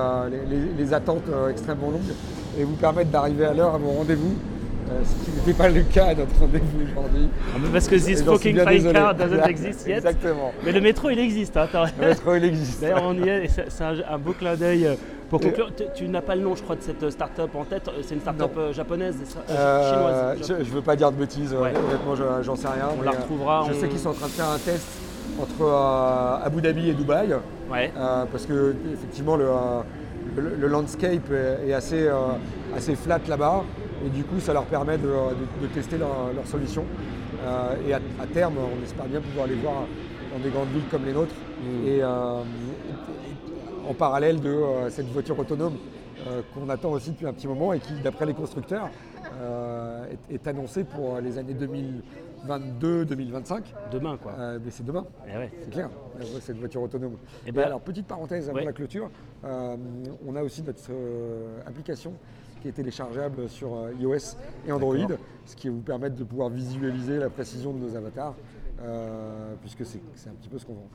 les, 0.77 0.93
attentes 0.93 1.23
extrêmement 1.49 1.91
longues 1.91 2.13
et 2.59 2.63
vous 2.65 2.75
permettre 2.75 3.09
d'arriver 3.11 3.45
à 3.45 3.53
l'heure 3.53 3.75
à 3.75 3.77
vos 3.77 3.91
rendez-vous, 3.91 4.33
ce 5.05 5.25
qui 5.25 5.31
n'était 5.37 5.53
pas 5.53 5.69
le 5.69 5.83
cas 5.83 6.07
à 6.07 6.15
notre 6.15 6.37
rendez-vous 6.37 6.91
aujourd'hui. 6.91 7.29
Ah, 7.55 7.59
Parce 7.71 7.87
que 7.87 7.95
this 7.95 8.21
fucking 8.23 8.55
désolé. 8.65 8.93
car 8.93 9.15
doesn't 9.15 9.45
exist 9.47 9.87
yet. 9.87 9.97
Exactement. 9.97 10.51
Mais 10.65 10.71
le 10.73 10.81
métro, 10.81 11.09
il 11.11 11.19
existe. 11.19 11.55
hein, 11.55 11.67
Le 12.01 12.07
métro, 12.07 12.35
il 12.35 12.43
existe. 12.43 12.81
D'ailleurs, 12.81 13.03
on 13.05 13.13
y 13.13 13.29
est. 13.29 13.47
C'est 13.47 13.83
un, 13.83 13.93
un 14.09 14.17
beau 14.17 14.33
clin 14.33 14.55
d'œil. 14.55 14.89
Euh, 15.29 15.37
Pour 15.37 15.41
conclure, 15.41 15.71
tu, 15.75 15.83
tu 15.95 16.07
n'as 16.07 16.21
pas 16.21 16.35
le 16.35 16.41
nom, 16.41 16.55
je 16.55 16.63
crois, 16.63 16.75
de 16.75 16.81
cette 16.81 17.09
start-up 17.09 17.49
en 17.55 17.63
tête. 17.65 17.89
C'est 18.03 18.15
une 18.15 18.21
start-up 18.21 18.51
Non. 18.55 18.61
euh, 18.61 18.73
japonaise, 18.73 19.15
c'est 19.23 19.31
ça 19.31 19.39
Euh, 19.49 19.53
Euh, 19.55 20.35
chinoise. 20.35 20.49
je, 20.59 20.65
je 20.65 20.71
veux 20.71 20.81
pas 20.81 20.95
dire 20.95 21.11
de 21.11 21.17
bêtises, 21.17 21.53
euh, 21.53 21.61
Ouais. 21.61 21.73
honnêtement 21.75 22.15
je- 22.15 22.43
j'en 22.43 22.55
sais 22.55 22.67
rien. 22.67 22.89
On 22.97 23.01
la 23.01 23.11
euh, 23.11 23.15
retrouvera, 23.15 23.63
Je 23.67 23.71
on- 23.75 23.79
sais 23.79 23.87
qu'ils 23.87 23.99
sont 23.99 24.09
en 24.09 24.13
train 24.13 24.27
de 24.27 24.31
faire 24.31 24.49
un 24.49 24.57
test 24.57 24.87
entre 25.41 25.61
euh, 25.65 26.45
Abu 26.45 26.61
Dhabi 26.61 26.89
et 26.89 26.93
Dubaï, 26.93 27.33
Ouais. 27.71 27.91
euh, 27.97 28.25
parce 28.31 28.45
que 28.45 28.75
effectivement 28.93 29.35
le, 29.37 29.45
euh, 29.45 29.81
le- 30.37 30.55
le 30.55 30.67
landscape 30.67 31.31
est, 31.31 31.69
est 31.69 31.73
assez, 31.73 32.07
euh, 32.07 32.13
assez 32.75 32.95
flat 32.95 33.19
là-bas, 33.27 33.63
et 34.05 34.09
du 34.09 34.23
coup 34.23 34.39
ça 34.39 34.53
leur 34.53 34.63
permet 34.65 34.97
de, 34.97 35.07
de- 35.07 35.67
de 35.67 35.73
tester 35.73 35.97
leur, 35.97 36.31
leur 36.35 36.45
solution. 36.47 36.83
Euh, 37.45 37.75
et 37.87 37.93
à, 37.93 37.97
à 38.21 38.25
terme, 38.33 38.55
on 38.57 38.83
espère 38.83 39.05
bien 39.05 39.21
pouvoir 39.21 39.47
les 39.47 39.55
voir 39.55 39.75
dans 40.33 40.43
des 40.43 40.49
grandes 40.49 40.69
villes 40.69 40.83
comme 40.91 41.05
les 41.05 41.13
nôtres, 41.13 41.33
Mm. 41.61 41.87
et, 41.87 41.99
euh, 42.03 42.07
en 43.89 43.93
parallèle 43.95 44.39
de 44.39 44.49
euh, 44.49 44.89
cette 44.91 45.07
voiture 45.07 45.37
autonome 45.39 45.73
euh, 46.27 46.41
qu'on 46.53 46.69
attend 46.69 46.91
aussi 46.91 47.09
depuis 47.11 47.25
un 47.25 47.33
petit 47.33 47.47
moment 47.47 47.73
et 47.73 47.79
qui, 47.79 47.93
d'après 48.03 48.25
les 48.27 48.33
constructeurs, 48.35 48.89
euh, 49.41 50.05
est, 50.29 50.35
est 50.35 50.47
annoncée 50.47 50.83
pour 50.83 51.19
les 51.19 51.37
années 51.39 51.55
2022-2025. 52.47 53.63
Demain, 53.91 54.17
quoi. 54.21 54.33
Mais 54.63 54.69
c'est 54.69 54.85
demain, 54.85 55.05
Eh 55.27 55.37
ouais. 55.37 55.51
c'est 55.63 55.71
clair, 55.71 55.89
cette 56.41 56.57
voiture 56.57 56.83
autonome. 56.83 57.17
Eh 57.45 57.49
Et 57.49 57.51
ben- 57.51 57.63
alors, 57.63 57.81
petite 57.81 58.05
parenthèse 58.05 58.47
avant 58.47 58.59
Ouais. 58.59 58.65
la 58.65 58.73
clôture, 58.73 59.09
on 59.43 60.35
a 60.35 60.43
aussi 60.43 60.61
notre 60.61 60.79
application 61.65 62.13
qui 62.61 62.67
est 62.67 62.73
téléchargeable 62.73 63.47
sur 63.49 63.69
iOS 63.99 64.35
et 64.67 64.71
Android, 64.71 64.95
ce 65.45 65.55
qui 65.55 65.69
va 65.69 65.73
vous 65.75 65.81
permettre 65.81 66.15
de 66.15 66.23
pouvoir 66.25 66.49
visualiser 66.49 67.17
la 67.17 67.29
précision 67.29 67.73
de 67.73 67.79
nos 67.79 67.95
avatars, 67.95 68.35
puisque 69.61 69.85
c'est 69.85 70.29
un 70.29 70.33
petit 70.33 70.49
peu 70.49 70.59
ce 70.59 70.65
qu'on 70.65 70.73
vend. 70.73 70.87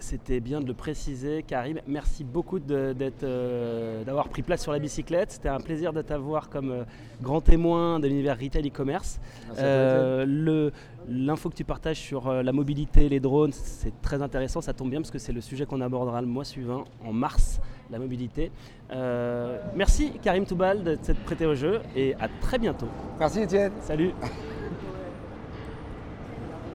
C'était 0.00 0.40
bien 0.40 0.60
de 0.60 0.66
le 0.66 0.74
préciser, 0.74 1.42
Karim. 1.42 1.80
Merci 1.86 2.22
beaucoup 2.22 2.58
d'être, 2.58 3.24
euh, 3.24 4.04
d'avoir 4.04 4.28
pris 4.28 4.42
place 4.42 4.62
sur 4.62 4.72
la 4.72 4.78
bicyclette. 4.78 5.32
C'était 5.32 5.48
un 5.48 5.58
plaisir 5.58 5.92
de 5.92 6.02
t'avoir 6.02 6.48
comme 6.48 6.70
euh, 6.70 6.84
grand 7.20 7.40
témoin 7.40 7.98
de 7.98 8.06
l'univers 8.06 8.38
retail 8.40 8.68
e-commerce. 8.68 9.20
Euh, 9.58 10.70
L'info 11.10 11.48
que 11.48 11.54
tu 11.54 11.64
partages 11.64 11.96
sur 11.98 12.30
la 12.30 12.52
mobilité, 12.52 13.08
les 13.08 13.18
drones, 13.18 13.52
c'est 13.52 13.98
très 14.02 14.20
intéressant. 14.20 14.60
Ça 14.60 14.74
tombe 14.74 14.90
bien 14.90 15.00
parce 15.00 15.10
que 15.10 15.18
c'est 15.18 15.32
le 15.32 15.40
sujet 15.40 15.64
qu'on 15.64 15.80
abordera 15.80 16.20
le 16.20 16.26
mois 16.26 16.44
suivant, 16.44 16.84
en 17.02 17.14
mars, 17.14 17.60
la 17.90 17.98
mobilité. 17.98 18.52
Merci, 19.74 20.12
Karim 20.22 20.44
Toubal, 20.44 20.84
de 20.84 20.98
s'être 21.00 21.20
prêté 21.20 21.46
au 21.46 21.54
jeu 21.54 21.80
et 21.96 22.14
à 22.20 22.28
très 22.42 22.58
bientôt. 22.58 22.88
Merci 23.18 23.40
Étienne 23.40 23.72
Salut 23.80 24.12